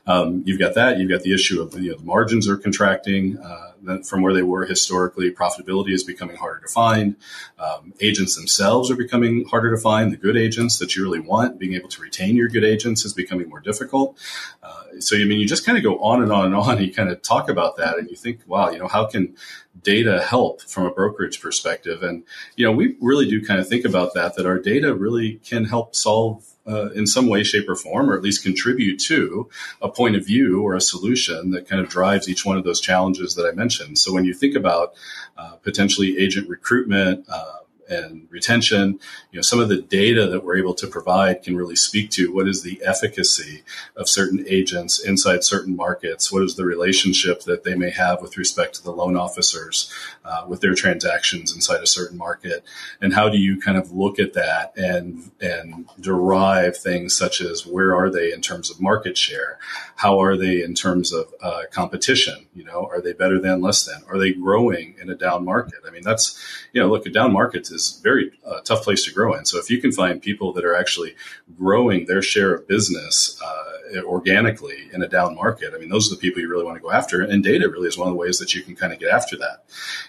Um, 0.06 0.42
you've 0.44 0.58
got 0.60 0.74
that. 0.74 0.98
You've 0.98 1.10
got 1.10 1.22
the 1.22 1.34
issue 1.34 1.62
of 1.62 1.74
you 1.78 1.92
know, 1.92 1.98
the 1.98 2.04
margins 2.04 2.48
are 2.48 2.56
contracting 2.56 3.38
uh, 3.38 3.63
from 4.04 4.22
where 4.22 4.32
they 4.32 4.42
were 4.42 4.66
historically. 4.66 5.30
Profitability 5.30 5.92
is 5.92 6.04
becoming 6.04 6.36
harder 6.36 6.60
to 6.60 6.68
find. 6.68 7.16
Um, 7.58 7.94
agents 8.00 8.36
themselves 8.36 8.90
are 8.90 8.96
becoming 8.96 9.44
harder 9.46 9.70
to 9.70 9.80
find. 9.80 10.12
The 10.12 10.16
good 10.16 10.36
agents 10.36 10.78
that 10.78 10.96
you 10.96 11.02
really 11.02 11.20
want, 11.20 11.58
being 11.58 11.74
able 11.74 11.88
to 11.90 12.02
retain 12.02 12.36
your 12.36 12.48
good 12.48 12.64
agents 12.64 13.04
is 13.04 13.12
becoming 13.12 13.48
more 13.48 13.60
difficult. 13.60 14.18
Uh, 14.62 15.00
so, 15.00 15.16
I 15.16 15.24
mean, 15.24 15.38
you 15.38 15.46
just 15.46 15.66
kind 15.66 15.78
of 15.78 15.84
go 15.84 15.98
on 15.98 16.22
and 16.22 16.32
on 16.32 16.46
and 16.46 16.54
on. 16.54 16.78
And 16.78 16.86
you 16.86 16.92
kind 16.92 17.10
of 17.10 17.22
talk 17.22 17.48
about 17.48 17.76
that, 17.76 17.98
and 17.98 18.08
you 18.10 18.16
think, 18.16 18.40
wow, 18.46 18.70
you 18.70 18.78
know, 18.78 18.88
how 18.88 19.06
can 19.06 19.36
data 19.82 20.22
help 20.22 20.62
from 20.62 20.86
a 20.86 20.90
brokerage 20.90 21.40
perspective? 21.40 22.02
And 22.02 22.24
you 22.56 22.64
know, 22.64 22.72
we 22.72 22.96
really 23.00 23.28
do 23.28 23.44
kind 23.44 23.60
of 23.60 23.68
think 23.68 23.84
about 23.84 24.14
that. 24.14 24.36
That 24.36 24.46
our 24.46 24.58
data 24.58 24.94
really 24.94 25.40
can 25.44 25.64
help 25.64 25.94
solve 25.94 26.53
uh, 26.66 26.90
in 26.90 27.06
some 27.06 27.26
way, 27.26 27.42
shape, 27.42 27.68
or 27.68 27.76
form, 27.76 28.10
or 28.10 28.16
at 28.16 28.22
least 28.22 28.42
contribute 28.42 28.98
to 28.98 29.48
a 29.82 29.88
point 29.88 30.16
of 30.16 30.24
view 30.24 30.62
or 30.62 30.74
a 30.74 30.80
solution 30.80 31.50
that 31.50 31.68
kind 31.68 31.80
of 31.82 31.88
drives 31.88 32.28
each 32.28 32.44
one 32.44 32.56
of 32.56 32.64
those 32.64 32.80
challenges 32.80 33.34
that 33.34 33.46
I 33.46 33.54
mentioned. 33.54 33.98
So 33.98 34.12
when 34.12 34.24
you 34.24 34.34
think 34.34 34.54
about 34.54 34.94
uh, 35.36 35.56
potentially 35.62 36.18
agent 36.18 36.48
recruitment, 36.48 37.26
uh, 37.28 37.58
and 37.88 38.26
retention. 38.30 38.98
You 39.30 39.38
know, 39.38 39.42
some 39.42 39.60
of 39.60 39.68
the 39.68 39.80
data 39.80 40.26
that 40.28 40.44
we're 40.44 40.58
able 40.58 40.74
to 40.74 40.86
provide 40.86 41.42
can 41.42 41.56
really 41.56 41.76
speak 41.76 42.10
to 42.10 42.32
what 42.32 42.48
is 42.48 42.62
the 42.62 42.80
efficacy 42.84 43.62
of 43.96 44.08
certain 44.08 44.44
agents 44.48 44.98
inside 44.98 45.44
certain 45.44 45.76
markets. 45.76 46.32
What 46.32 46.42
is 46.42 46.56
the 46.56 46.64
relationship 46.64 47.42
that 47.42 47.64
they 47.64 47.74
may 47.74 47.90
have 47.90 48.22
with 48.22 48.36
respect 48.36 48.74
to 48.76 48.82
the 48.82 48.92
loan 48.92 49.16
officers 49.16 49.92
uh, 50.24 50.44
with 50.48 50.60
their 50.60 50.74
transactions 50.74 51.54
inside 51.54 51.82
a 51.82 51.86
certain 51.86 52.16
market, 52.16 52.64
and 53.00 53.14
how 53.14 53.28
do 53.28 53.38
you 53.38 53.60
kind 53.60 53.76
of 53.76 53.92
look 53.92 54.18
at 54.18 54.34
that 54.34 54.76
and 54.76 55.30
and 55.40 55.88
derive 56.00 56.76
things 56.76 57.16
such 57.16 57.40
as 57.40 57.66
where 57.66 57.94
are 57.94 58.10
they 58.10 58.32
in 58.32 58.40
terms 58.40 58.70
of 58.70 58.80
market 58.80 59.16
share, 59.18 59.58
how 59.96 60.20
are 60.20 60.36
they 60.36 60.62
in 60.62 60.74
terms 60.74 61.12
of 61.12 61.32
uh, 61.42 61.62
competition? 61.70 62.46
You 62.54 62.64
know, 62.64 62.88
are 62.90 63.00
they 63.00 63.12
better 63.12 63.40
than, 63.40 63.60
less 63.60 63.84
than? 63.84 64.02
Are 64.08 64.18
they 64.18 64.32
growing 64.32 64.94
in 65.00 65.10
a 65.10 65.14
down 65.14 65.44
market? 65.44 65.80
I 65.86 65.90
mean, 65.90 66.02
that's 66.02 66.40
you 66.72 66.80
know, 66.80 66.88
look, 66.88 67.06
a 67.06 67.10
down 67.10 67.32
market 67.32 67.64
is 67.74 68.00
very 68.02 68.32
uh, 68.46 68.60
tough 68.60 68.82
place 68.82 69.04
to 69.04 69.12
grow 69.12 69.34
in. 69.34 69.44
So 69.44 69.58
if 69.58 69.68
you 69.70 69.80
can 69.80 69.92
find 69.92 70.22
people 70.22 70.52
that 70.54 70.64
are 70.64 70.74
actually 70.74 71.14
growing 71.58 72.06
their 72.06 72.22
share 72.22 72.54
of 72.54 72.68
business 72.68 73.40
uh, 73.44 74.00
organically 74.02 74.88
in 74.92 75.02
a 75.02 75.08
down 75.08 75.34
market, 75.34 75.72
I 75.74 75.78
mean, 75.78 75.90
those 75.90 76.10
are 76.10 76.14
the 76.14 76.20
people 76.20 76.40
you 76.40 76.50
really 76.50 76.64
want 76.64 76.76
to 76.76 76.82
go 76.82 76.90
after. 76.90 77.20
And 77.20 77.42
data 77.42 77.68
really 77.68 77.88
is 77.88 77.98
one 77.98 78.08
of 78.08 78.14
the 78.14 78.18
ways 78.18 78.38
that 78.38 78.54
you 78.54 78.62
can 78.62 78.76
kind 78.76 78.92
of 78.92 78.98
get 78.98 79.10
after 79.10 79.36
that. 79.38 79.64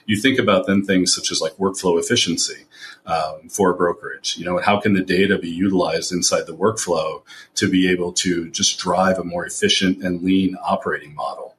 You 0.06 0.20
think 0.20 0.40
about 0.40 0.68
then 0.68 0.86
things 0.86 1.14
such 1.14 1.32
as 1.32 1.42
like 1.42 1.54
workflow 1.54 2.00
efficiency 2.00 2.66
um, 3.06 3.50
for 3.50 3.74
brokerage. 3.74 4.38
You 4.38 4.46
know, 4.46 4.60
how 4.60 4.80
can 4.80 4.94
the 4.94 5.04
data 5.04 5.38
be 5.38 5.50
utilized 5.50 6.12
inside 6.12 6.48
the 6.48 6.56
workflow 6.56 7.24
to 7.56 7.70
be 7.70 7.90
able 7.92 8.14
to 8.14 8.50
just 8.50 8.80
drive 8.80 9.20
a 9.20 9.24
more 9.24 9.46
efficient 9.46 10.04
and 10.04 10.22
lean 10.22 10.56
operating 10.64 11.14
model? 11.14 11.55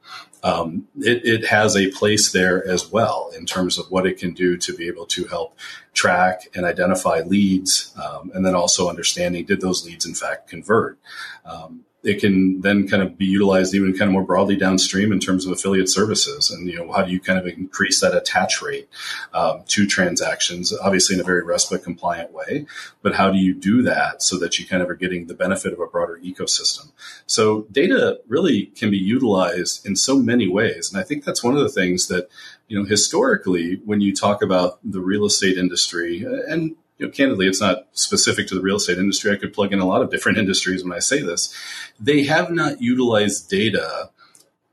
Um, 0.47 0.87
it, 0.99 1.25
it, 1.25 1.47
has 1.47 1.77
a 1.77 1.91
place 1.91 2.31
there 2.31 2.65
as 2.69 2.93
well 2.93 3.33
in 3.37 3.47
terms 3.47 3.79
of 3.79 3.91
what 3.91 4.07
it 4.07 4.17
can 4.17 4.33
do 4.33 4.57
to 4.59 4.77
be 4.77 4.87
able 4.87 5.05
to 5.07 5.25
help 5.25 5.59
track 5.93 6.49
and 6.55 6.65
identify 6.65 7.21
leads, 7.23 7.93
um, 8.01 8.31
and 8.33 8.47
then 8.47 8.55
also 8.55 8.89
understanding 8.89 9.45
did 9.45 9.61
those 9.61 9.85
leads 9.85 10.07
in 10.07 10.15
fact 10.15 10.49
convert. 10.49 11.01
Um, 11.45 11.86
it 12.07 12.21
can 12.21 12.61
then 12.61 12.87
kind 12.87 13.03
of 13.03 13.19
be 13.19 13.25
utilized 13.25 13.75
even 13.75 13.91
kind 13.93 14.09
of 14.09 14.13
more 14.13 14.23
broadly 14.23 14.55
downstream 14.55 15.13
in 15.13 15.19
terms 15.19 15.45
of 15.45 15.51
affiliate 15.51 15.89
services. 15.89 16.51
And, 16.51 16.69
you 16.69 16.77
know, 16.77 16.93
how 16.93 17.03
do 17.03 17.11
you 17.11 17.19
kind 17.19 17.37
of 17.37 17.47
increase 17.47 18.01
that 18.01 18.17
attach 18.17 18.63
rate 18.63 18.89
um, 19.35 19.65
to 19.67 19.87
transactions, 19.89 20.73
obviously 20.79 21.17
in 21.17 21.21
a 21.21 21.25
very 21.25 21.43
RESPA 21.43 21.83
compliant 21.83 22.33
way, 22.33 22.65
but 23.03 23.17
how 23.17 23.33
do 23.33 23.39
you 23.39 23.53
do 23.53 23.83
that 23.83 24.23
so 24.23 24.39
that 24.39 24.57
you 24.57 24.67
kind 24.67 24.83
of 24.83 24.89
are 24.89 24.95
getting 24.95 25.27
the 25.27 25.35
benefit 25.35 25.73
of 25.73 25.81
a 25.81 25.87
broader 25.87 26.21
ecosystem? 26.23 26.93
So 27.27 27.67
data 27.73 28.21
really 28.29 28.67
can 28.67 28.93
be 28.93 28.99
utilized 28.99 29.85
in 29.85 29.97
so 29.97 30.17
many 30.17 30.49
ways. 30.49 30.93
And 30.93 31.01
I 31.01 31.05
think 31.05 31.25
that's 31.25 31.43
one 31.43 31.57
of 31.57 31.63
the 31.63 31.69
things 31.69 32.07
that, 32.07 32.29
you 32.69 32.79
know, 32.79 32.85
historically, 32.85 33.81
when 33.85 34.01
you 34.01 34.15
talk 34.15 34.43
about 34.43 34.79
the 34.85 35.01
real 35.01 35.25
estate 35.25 35.59
industry 35.59 36.25
and 36.25 36.77
you 36.99 37.07
know, 37.07 37.13
candidly, 37.13 37.47
it's 37.47 37.61
not 37.61 37.87
specific 37.93 38.47
to 38.49 38.55
the 38.55 38.61
real 38.61 38.77
estate 38.77 38.99
industry. 38.99 39.33
I 39.33 39.37
could 39.37 39.53
plug 39.53 39.73
in 39.73 39.81
a 39.81 39.87
lot 39.87 40.03
of 40.03 40.11
different 40.11 40.39
industries 40.45 40.83
when 40.83 40.93
I 40.93 40.99
say 40.99 41.23
this. 41.23 41.55
They 42.01 42.25
have 42.25 42.51
not 42.51 42.81
utilized 42.81 43.51
data 43.51 44.11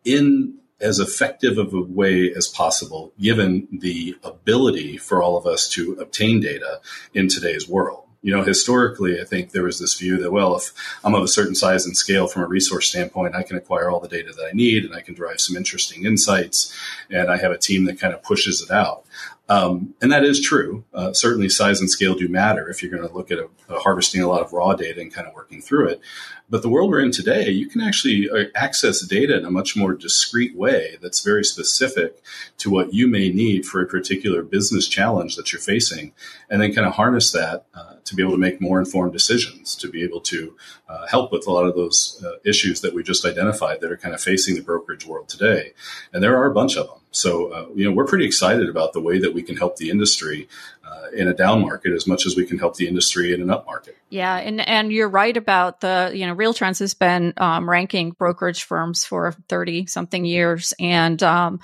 in 0.05 0.59
as 0.81 0.99
effective 0.99 1.57
of 1.57 1.73
a 1.73 1.81
way 1.81 2.31
as 2.35 2.47
possible, 2.47 3.13
given 3.19 3.67
the 3.71 4.17
ability 4.23 4.97
for 4.97 5.23
all 5.23 5.37
of 5.37 5.47
us 5.47 5.69
to 5.69 5.93
obtain 5.93 6.41
data 6.41 6.81
in 7.13 7.29
today's 7.29 7.67
world. 7.69 8.03
You 8.21 8.35
know, 8.35 8.43
historically, 8.43 9.19
I 9.19 9.25
think 9.25 9.51
there 9.51 9.63
was 9.63 9.79
this 9.79 9.95
view 9.95 10.17
that, 10.17 10.31
well, 10.31 10.55
if 10.55 10.71
I'm 11.03 11.15
of 11.15 11.23
a 11.23 11.27
certain 11.27 11.55
size 11.55 11.85
and 11.85 11.95
scale 11.95 12.27
from 12.27 12.43
a 12.43 12.47
resource 12.47 12.87
standpoint, 12.87 13.35
I 13.35 13.43
can 13.43 13.57
acquire 13.57 13.89
all 13.89 13.99
the 13.99 14.07
data 14.07 14.31
that 14.31 14.45
I 14.49 14.53
need 14.53 14.85
and 14.85 14.95
I 14.95 15.01
can 15.01 15.13
derive 15.13 15.41
some 15.41 15.57
interesting 15.57 16.05
insights 16.05 16.73
and 17.09 17.29
I 17.29 17.37
have 17.37 17.51
a 17.51 17.57
team 17.57 17.83
that 17.85 17.99
kind 17.99 18.13
of 18.13 18.23
pushes 18.23 18.61
it 18.61 18.71
out. 18.71 19.03
Um, 19.49 19.93
and 20.01 20.09
that 20.11 20.23
is 20.23 20.39
true. 20.39 20.85
Uh, 20.93 21.11
certainly, 21.11 21.49
size 21.49 21.81
and 21.81 21.89
scale 21.89 22.15
do 22.15 22.29
matter 22.29 22.69
if 22.69 22.81
you're 22.81 22.91
going 22.91 23.07
to 23.07 23.13
look 23.13 23.29
at 23.29 23.39
a, 23.39 23.49
a 23.67 23.79
harvesting 23.79 24.21
a 24.21 24.27
lot 24.27 24.41
of 24.41 24.53
raw 24.53 24.73
data 24.73 25.01
and 25.01 25.13
kind 25.13 25.27
of 25.27 25.33
working 25.33 25.61
through 25.61 25.89
it. 25.89 26.01
But 26.49 26.61
the 26.61 26.69
world 26.69 26.89
we're 26.89 27.01
in 27.01 27.11
today, 27.11 27.49
you 27.49 27.67
can 27.67 27.81
actually 27.81 28.29
uh, 28.29 28.45
access 28.55 29.01
data 29.01 29.37
in 29.37 29.45
a 29.45 29.51
much 29.51 29.75
more 29.75 29.93
discrete 29.93 30.55
way 30.55 30.97
that's 31.01 31.21
very 31.21 31.43
specific 31.43 32.21
to 32.59 32.69
what 32.69 32.93
you 32.93 33.07
may 33.07 33.29
need 33.31 33.65
for 33.65 33.81
a 33.81 33.85
particular 33.85 34.43
business 34.43 34.87
challenge 34.87 35.35
that 35.35 35.51
you're 35.51 35.61
facing, 35.61 36.13
and 36.49 36.61
then 36.61 36.73
kind 36.73 36.87
of 36.87 36.93
harness 36.93 37.31
that 37.33 37.65
uh, 37.75 37.95
to 38.05 38.15
be 38.15 38.23
able 38.23 38.33
to 38.33 38.37
make 38.37 38.61
more 38.61 38.79
informed 38.79 39.11
decisions, 39.11 39.75
to 39.75 39.89
be 39.89 40.03
able 40.03 40.21
to 40.21 40.55
uh, 40.87 41.05
help 41.07 41.33
with 41.33 41.47
a 41.47 41.51
lot 41.51 41.65
of 41.65 41.75
those 41.75 42.23
uh, 42.25 42.37
issues 42.45 42.79
that 42.79 42.93
we 42.93 43.03
just 43.03 43.25
identified 43.25 43.81
that 43.81 43.91
are 43.91 43.97
kind 43.97 44.15
of 44.15 44.21
facing 44.21 44.55
the 44.55 44.61
brokerage 44.61 45.05
world 45.05 45.27
today. 45.27 45.73
And 46.13 46.23
there 46.23 46.37
are 46.37 46.49
a 46.49 46.53
bunch 46.53 46.77
of 46.77 46.87
them. 46.87 46.99
So, 47.13 47.53
uh, 47.53 47.67
you 47.75 47.85
know, 47.85 47.95
we're 47.95 48.05
pretty 48.05 48.25
excited 48.25 48.67
about 48.67 48.93
the 48.93 48.99
way 48.99 49.19
that 49.19 49.33
we 49.33 49.43
can 49.43 49.55
help 49.55 49.77
the 49.77 49.89
industry 49.89 50.49
uh, 50.83 51.11
in 51.15 51.27
a 51.27 51.33
down 51.33 51.61
market 51.61 51.93
as 51.93 52.07
much 52.07 52.25
as 52.25 52.35
we 52.35 52.45
can 52.45 52.57
help 52.57 52.75
the 52.75 52.87
industry 52.87 53.33
in 53.33 53.41
an 53.41 53.49
up 53.49 53.65
market. 53.65 53.95
Yeah, 54.09 54.35
and 54.35 54.59
and 54.67 54.91
you're 54.91 55.09
right 55.09 55.35
about 55.35 55.79
the 55.81 56.11
you 56.13 56.25
know 56.25 56.35
RealTrends 56.35 56.79
has 56.79 56.93
been 56.93 57.33
um, 57.37 57.69
ranking 57.69 58.11
brokerage 58.11 58.63
firms 58.63 59.05
for 59.05 59.33
thirty 59.47 59.85
something 59.85 60.25
years, 60.25 60.73
and 60.79 61.21
um, 61.21 61.59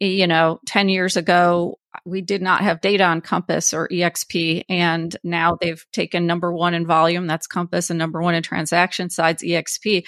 you 0.00 0.26
know 0.26 0.60
ten 0.64 0.88
years 0.88 1.16
ago 1.16 1.78
we 2.04 2.20
did 2.20 2.42
not 2.42 2.62
have 2.62 2.80
data 2.80 3.04
on 3.04 3.20
Compass 3.20 3.72
or 3.72 3.88
EXP, 3.88 4.64
and 4.68 5.16
now 5.22 5.56
they've 5.60 5.84
taken 5.92 6.26
number 6.26 6.52
one 6.52 6.74
in 6.74 6.86
volume, 6.86 7.26
that's 7.26 7.46
Compass, 7.46 7.90
and 7.90 7.98
number 7.98 8.20
one 8.20 8.34
in 8.34 8.42
transaction 8.42 9.10
sides, 9.10 9.42
EXP. 9.42 10.04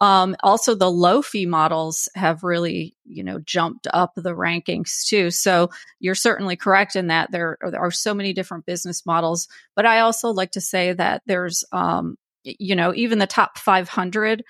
Um, 0.00 0.34
also, 0.42 0.74
the 0.74 0.90
low 0.90 1.20
fee 1.20 1.44
models 1.44 2.08
have 2.14 2.42
really, 2.42 2.94
you 3.04 3.22
know, 3.22 3.38
jumped 3.38 3.86
up 3.92 4.12
the 4.16 4.34
rankings 4.34 5.04
too. 5.06 5.30
So 5.30 5.70
you're 5.98 6.14
certainly 6.14 6.56
correct 6.56 6.96
in 6.96 7.08
that 7.08 7.30
there, 7.32 7.58
there 7.60 7.80
are 7.80 7.90
so 7.90 8.14
many 8.14 8.32
different 8.32 8.64
business 8.64 9.04
models. 9.04 9.46
But 9.76 9.84
I 9.84 10.00
also 10.00 10.30
like 10.30 10.52
to 10.52 10.60
say 10.60 10.94
that 10.94 11.22
there's, 11.26 11.64
um, 11.72 12.16
you 12.44 12.74
know, 12.74 12.94
even 12.94 13.18
the 13.18 13.26
top 13.26 13.58
500 13.58 14.42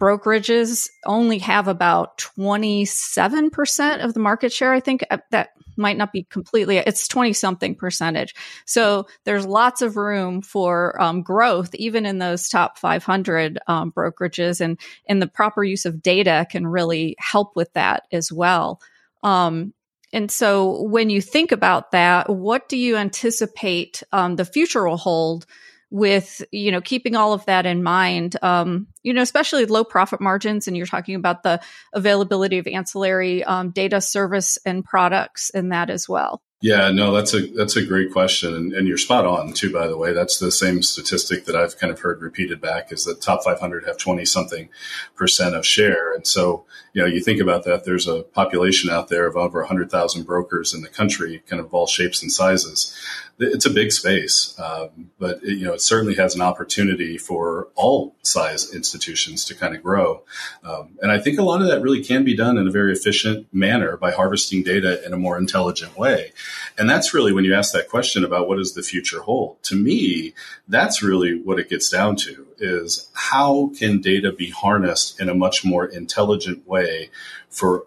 brokerages 0.00 0.88
only 1.06 1.38
have 1.38 1.68
about 1.68 2.18
27% 2.18 4.04
of 4.04 4.14
the 4.14 4.20
market 4.20 4.52
share. 4.52 4.72
I 4.72 4.80
think 4.80 5.04
uh, 5.10 5.18
that 5.30 5.50
might 5.76 5.96
not 5.96 6.12
be 6.12 6.24
completely, 6.24 6.78
it's 6.78 7.08
20 7.08 7.32
something 7.32 7.74
percentage. 7.74 8.34
So 8.64 9.06
there's 9.24 9.46
lots 9.46 9.82
of 9.82 9.96
room 9.96 10.42
for 10.42 11.00
um, 11.00 11.22
growth, 11.22 11.74
even 11.74 12.06
in 12.06 12.18
those 12.18 12.48
top 12.48 12.78
500 12.78 13.58
um, 13.66 13.92
brokerages. 13.92 14.60
And, 14.60 14.78
and 15.08 15.20
the 15.20 15.26
proper 15.26 15.64
use 15.64 15.84
of 15.84 16.02
data 16.02 16.46
can 16.50 16.66
really 16.66 17.16
help 17.18 17.56
with 17.56 17.72
that 17.74 18.04
as 18.12 18.32
well. 18.32 18.80
Um, 19.22 19.72
and 20.12 20.30
so 20.30 20.82
when 20.82 21.10
you 21.10 21.20
think 21.20 21.52
about 21.52 21.90
that, 21.90 22.30
what 22.30 22.68
do 22.68 22.76
you 22.76 22.96
anticipate 22.96 24.02
um, 24.12 24.36
the 24.36 24.44
future 24.44 24.86
will 24.88 24.96
hold? 24.96 25.46
with 25.90 26.42
you 26.50 26.72
know 26.72 26.80
keeping 26.80 27.14
all 27.14 27.32
of 27.32 27.44
that 27.46 27.64
in 27.64 27.82
mind 27.82 28.36
um, 28.42 28.88
you 29.06 29.14
know 29.14 29.22
especially 29.22 29.64
low 29.64 29.84
profit 29.84 30.20
margins 30.20 30.66
and 30.66 30.76
you're 30.76 30.84
talking 30.84 31.14
about 31.14 31.44
the 31.44 31.60
availability 31.94 32.58
of 32.58 32.66
ancillary 32.66 33.44
um, 33.44 33.70
data 33.70 34.00
service 34.00 34.58
and 34.66 34.84
products 34.84 35.48
in 35.50 35.68
that 35.70 35.88
as 35.88 36.08
well 36.08 36.42
yeah, 36.62 36.90
no, 36.90 37.12
that's 37.12 37.34
a 37.34 37.46
that's 37.48 37.76
a 37.76 37.84
great 37.84 38.12
question, 38.12 38.54
and, 38.54 38.72
and, 38.72 38.88
you're 38.88 38.96
spot 38.96 39.26
on 39.26 39.52
too. 39.52 39.70
By 39.70 39.88
the 39.88 39.96
way, 39.98 40.14
that's 40.14 40.38
the 40.38 40.50
same 40.50 40.82
statistic 40.82 41.44
that 41.44 41.54
I've 41.54 41.76
kind 41.76 41.92
of 41.92 42.00
heard 42.00 42.22
repeated 42.22 42.62
back 42.62 42.90
is 42.90 43.04
that 43.04 43.20
top 43.20 43.44
500 43.44 43.84
have 43.84 43.98
20 43.98 44.24
something 44.24 44.70
percent 45.14 45.54
of 45.54 45.66
share, 45.66 46.14
and 46.14 46.26
so 46.26 46.64
you 46.94 47.02
know 47.02 47.06
you 47.06 47.20
think 47.20 47.42
about 47.42 47.64
that. 47.64 47.84
There's 47.84 48.08
a 48.08 48.22
population 48.22 48.88
out 48.88 49.08
there 49.08 49.26
of 49.26 49.36
over 49.36 49.60
100,000 49.60 50.24
brokers 50.24 50.72
in 50.72 50.80
the 50.80 50.88
country, 50.88 51.42
kind 51.46 51.60
of 51.60 51.74
all 51.74 51.86
shapes 51.86 52.22
and 52.22 52.32
sizes. 52.32 52.98
It's 53.38 53.66
a 53.66 53.70
big 53.70 53.92
space, 53.92 54.58
um, 54.58 55.10
but 55.18 55.44
it, 55.44 55.58
you 55.58 55.66
know 55.66 55.74
it 55.74 55.82
certainly 55.82 56.14
has 56.14 56.34
an 56.34 56.40
opportunity 56.40 57.18
for 57.18 57.68
all 57.74 58.15
size 58.26 58.74
institutions 58.74 59.44
to 59.46 59.54
kind 59.54 59.74
of 59.74 59.82
grow, 59.82 60.22
um, 60.64 60.90
and 61.00 61.10
I 61.10 61.18
think 61.18 61.38
a 61.38 61.42
lot 61.42 61.62
of 61.62 61.68
that 61.68 61.82
really 61.82 62.02
can 62.02 62.24
be 62.24 62.36
done 62.36 62.58
in 62.58 62.66
a 62.66 62.70
very 62.70 62.92
efficient 62.92 63.46
manner 63.52 63.96
by 63.96 64.10
harvesting 64.10 64.62
data 64.62 65.04
in 65.04 65.12
a 65.12 65.18
more 65.18 65.38
intelligent 65.38 65.96
way. 65.96 66.32
And 66.78 66.88
that's 66.90 67.14
really 67.14 67.32
when 67.32 67.44
you 67.44 67.54
ask 67.54 67.72
that 67.72 67.88
question 67.88 68.24
about 68.24 68.48
what 68.48 68.56
does 68.56 68.74
the 68.74 68.82
future 68.82 69.20
hold? 69.22 69.62
To 69.64 69.74
me, 69.74 70.34
that's 70.68 71.02
really 71.02 71.40
what 71.40 71.58
it 71.58 71.70
gets 71.70 71.88
down 71.88 72.16
to 72.16 72.46
is 72.58 73.08
how 73.12 73.70
can 73.78 74.00
data 74.00 74.32
be 74.32 74.50
harnessed 74.50 75.20
in 75.20 75.28
a 75.28 75.34
much 75.34 75.64
more 75.64 75.86
intelligent 75.86 76.66
way 76.66 77.10
for 77.48 77.86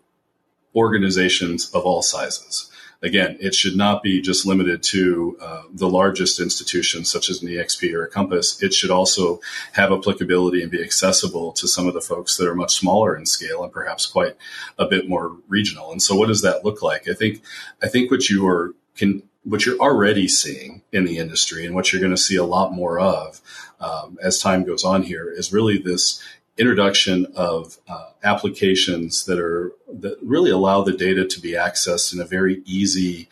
organizations 0.76 1.70
of 1.72 1.84
all 1.84 2.02
sizes? 2.02 2.70
Again, 3.02 3.38
it 3.40 3.56
should 3.56 3.78
not 3.78 4.04
be 4.04 4.22
just 4.22 4.46
limited 4.46 4.84
to 4.84 5.38
uh, 5.42 5.64
the 5.72 5.88
largest 5.88 6.40
institutions 6.40 7.10
such 7.10 7.30
as 7.30 7.42
an 7.42 7.48
EXP 7.48 7.94
or 7.94 8.04
a 8.04 8.10
Compass. 8.10 8.62
It 8.62 8.74
should 8.74 8.92
also 8.92 9.40
have 9.74 9.94
applicability 9.94 10.62
and 10.62 10.72
be 10.72 10.84
accessible 10.84 11.54
to 11.54 11.68
some 11.68 11.88
of 11.88 11.94
the 11.94 12.02
folks 12.02 12.36
that 12.38 12.48
are 12.48 12.56
much 12.56 12.76
smaller 12.76 13.16
in 13.16 13.26
scale 13.26 13.64
and 13.64 13.72
perhaps 13.72 14.06
quite 14.06 14.36
a 14.78 14.86
bit 14.86 15.08
more 15.08 15.38
regional. 15.48 15.92
And 15.92 16.02
so, 16.02 16.16
what 16.16 16.28
does 16.28 16.42
that 16.42 16.66
look 16.66 16.82
like? 16.82 17.08
I 17.08 17.14
think, 17.14 17.42
I 17.82 17.88
think 17.88 18.12
what 18.12 18.30
you 18.30 18.46
are 18.48 18.74
can 18.96 19.24
what 19.44 19.66
you're 19.66 19.80
already 19.80 20.28
seeing 20.28 20.82
in 20.92 21.06
the 21.06 21.18
industry 21.18 21.66
and 21.66 21.74
what 21.74 21.92
you're 21.92 22.02
going 22.02 22.16
to 22.16 22.22
see 22.22 22.36
a 22.36 22.44
lot 22.44 22.74
more 22.74 23.00
of 23.00 23.42
um, 23.80 24.18
as 24.22 24.38
time 24.38 24.66
goes 24.66 24.84
on 24.84 25.02
here 25.04 25.32
is 25.32 25.54
really 25.54 25.78
this 25.78 26.22
introduction 26.60 27.26
of 27.36 27.78
uh, 27.88 28.10
applications 28.24 29.26
that 29.26 29.40
are 29.40 29.72
that 29.92 30.18
really 30.22 30.52
allow 30.52 30.84
the 30.84 30.94
data 30.94 31.26
to 31.26 31.40
be 31.40 31.54
accessed 31.54 32.14
in 32.14 32.20
a 32.20 32.26
very 32.26 32.62
easy 32.66 33.30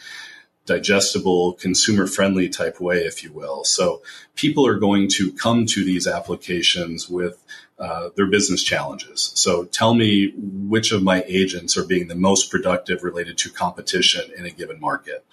digestible 0.65 1.53
consumer 1.53 2.07
friendly 2.07 2.49
type 2.49 2.79
way 2.79 2.97
if 2.97 3.23
you 3.23 3.31
will. 3.31 3.63
So 3.63 4.01
people 4.35 4.65
are 4.67 4.77
going 4.79 5.07
to 5.13 5.31
come 5.33 5.65
to 5.67 5.83
these 5.83 6.07
applications 6.07 7.09
with 7.09 7.41
uh, 7.79 8.09
their 8.15 8.25
business 8.25 8.63
challenges. 8.63 9.31
So 9.35 9.65
tell 9.65 9.93
me 9.93 10.33
which 10.35 10.91
of 10.91 11.03
my 11.03 11.23
agents 11.27 11.77
are 11.77 11.85
being 11.85 12.07
the 12.07 12.15
most 12.15 12.49
productive 12.49 13.03
related 13.03 13.37
to 13.39 13.51
competition 13.51 14.31
in 14.37 14.45
a 14.45 14.49
given 14.49 14.79
market 14.79 15.25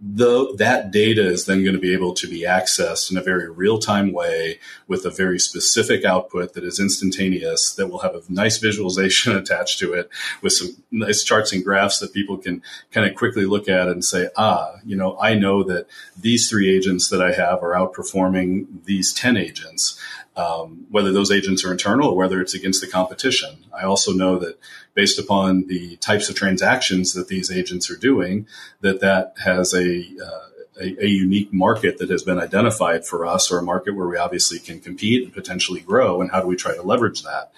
the, 0.00 0.54
that 0.58 0.90
data 0.90 1.24
is 1.24 1.46
then 1.46 1.62
going 1.62 1.74
to 1.74 1.80
be 1.80 1.92
able 1.92 2.14
to 2.14 2.28
be 2.28 2.42
accessed 2.42 3.10
in 3.10 3.16
a 3.16 3.22
very 3.22 3.50
real 3.50 3.78
time 3.78 4.12
way 4.12 4.58
with 4.86 5.06
a 5.06 5.10
very 5.10 5.38
specific 5.38 6.04
output 6.04 6.52
that 6.52 6.64
is 6.64 6.78
instantaneous, 6.78 7.72
that 7.74 7.86
will 7.86 8.00
have 8.00 8.14
a 8.14 8.22
nice 8.28 8.58
visualization 8.58 9.36
attached 9.36 9.78
to 9.78 9.92
it 9.92 10.10
with 10.42 10.52
some 10.52 10.76
nice 10.90 11.22
charts 11.22 11.52
and 11.52 11.64
graphs 11.64 12.00
that 12.00 12.12
people 12.12 12.36
can 12.36 12.62
kind 12.90 13.08
of 13.08 13.16
quickly 13.16 13.44
look 13.44 13.68
at 13.68 13.88
and 13.88 14.04
say, 14.04 14.28
ah, 14.36 14.72
you 14.84 14.96
know, 14.96 15.18
I 15.20 15.34
know 15.34 15.62
that 15.64 15.86
these 16.16 16.50
three 16.50 16.74
agents 16.74 17.08
that 17.08 17.22
I 17.22 17.32
have 17.32 17.62
are 17.62 17.74
outperforming 17.74 18.84
these 18.84 19.12
10 19.12 19.36
agents 19.36 19.98
um, 20.36 20.86
whether 20.90 21.12
those 21.12 21.30
agents 21.30 21.64
are 21.64 21.70
internal 21.70 22.10
or 22.10 22.16
whether 22.16 22.40
it's 22.40 22.54
against 22.54 22.80
the 22.80 22.88
competition. 22.88 23.64
I 23.72 23.84
also 23.84 24.12
know 24.12 24.38
that 24.38 24.58
based 24.94 25.18
upon 25.18 25.66
the 25.66 25.96
types 25.96 26.28
of 26.28 26.36
transactions 26.36 27.12
that 27.14 27.28
these 27.28 27.50
agents 27.50 27.90
are 27.90 27.96
doing, 27.96 28.46
that 28.80 29.00
that 29.00 29.34
has 29.44 29.74
a, 29.74 30.04
uh, 30.24 30.80
a, 30.80 31.04
a, 31.04 31.06
unique 31.06 31.52
market 31.52 31.98
that 31.98 32.10
has 32.10 32.22
been 32.22 32.38
identified 32.38 33.06
for 33.06 33.26
us, 33.26 33.50
or 33.50 33.58
a 33.58 33.62
market 33.62 33.94
where 33.94 34.08
we 34.08 34.16
obviously 34.16 34.58
can 34.58 34.80
compete 34.80 35.22
and 35.24 35.32
potentially 35.32 35.80
grow. 35.80 36.20
And 36.20 36.30
how 36.30 36.40
do 36.40 36.46
we 36.46 36.56
try 36.56 36.74
to 36.74 36.82
leverage 36.82 37.22
that? 37.22 37.52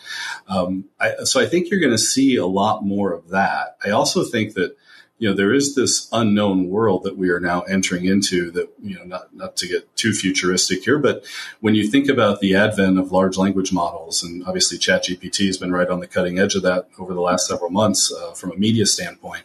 Um, 0.48 0.86
I, 1.00 1.24
so 1.24 1.40
I 1.40 1.46
think 1.46 1.70
you're 1.70 1.80
going 1.80 1.92
to 1.92 1.98
see 1.98 2.36
a 2.36 2.46
lot 2.46 2.84
more 2.84 3.12
of 3.12 3.30
that. 3.30 3.76
I 3.84 3.90
also 3.90 4.24
think 4.24 4.54
that 4.54 4.76
you 5.18 5.28
know, 5.28 5.34
there 5.34 5.54
is 5.54 5.74
this 5.74 6.08
unknown 6.12 6.68
world 6.68 7.02
that 7.04 7.16
we 7.16 7.30
are 7.30 7.40
now 7.40 7.62
entering 7.62 8.04
into 8.04 8.50
that, 8.50 8.68
you 8.82 8.96
know, 8.96 9.04
not, 9.04 9.34
not 9.34 9.56
to 9.56 9.66
get 9.66 9.96
too 9.96 10.12
futuristic 10.12 10.84
here, 10.84 10.98
but 10.98 11.24
when 11.60 11.74
you 11.74 11.88
think 11.88 12.08
about 12.08 12.40
the 12.40 12.54
advent 12.54 12.98
of 12.98 13.12
large 13.12 13.38
language 13.38 13.72
models, 13.72 14.22
and 14.22 14.44
obviously 14.44 14.76
ChatGPT 14.76 15.46
has 15.46 15.56
been 15.56 15.72
right 15.72 15.88
on 15.88 16.00
the 16.00 16.06
cutting 16.06 16.38
edge 16.38 16.54
of 16.54 16.62
that 16.62 16.88
over 16.98 17.14
the 17.14 17.22
last 17.22 17.48
several 17.48 17.70
months 17.70 18.12
uh, 18.12 18.32
from 18.32 18.52
a 18.52 18.56
media 18.56 18.84
standpoint, 18.84 19.42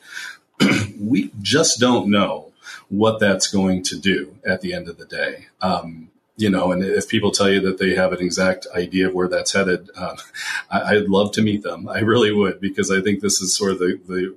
we 0.99 1.31
just 1.41 1.79
don't 1.79 2.09
know 2.09 2.51
what 2.89 3.19
that's 3.19 3.47
going 3.47 3.81
to 3.83 3.97
do 3.97 4.37
at 4.45 4.59
the 4.59 4.73
end 4.73 4.89
of 4.89 4.97
the 4.97 5.05
day. 5.05 5.47
Um, 5.61 6.09
you 6.35 6.49
know, 6.49 6.71
and 6.71 6.83
if 6.83 7.07
people 7.07 7.31
tell 7.31 7.49
you 7.49 7.61
that 7.61 7.77
they 7.77 7.95
have 7.95 8.11
an 8.11 8.19
exact 8.19 8.67
idea 8.75 9.07
of 9.07 9.13
where 9.13 9.27
that's 9.29 9.53
headed, 9.53 9.89
uh, 9.95 10.17
I, 10.69 10.95
would 10.95 11.09
love 11.09 11.31
to 11.33 11.41
meet 11.41 11.63
them. 11.63 11.87
I 11.87 11.99
really 11.99 12.31
would, 12.31 12.59
because 12.59 12.91
I 12.91 12.99
think 12.99 13.21
this 13.21 13.41
is 13.41 13.55
sort 13.55 13.71
of 13.71 13.79
the, 13.79 13.99
the 14.07 14.35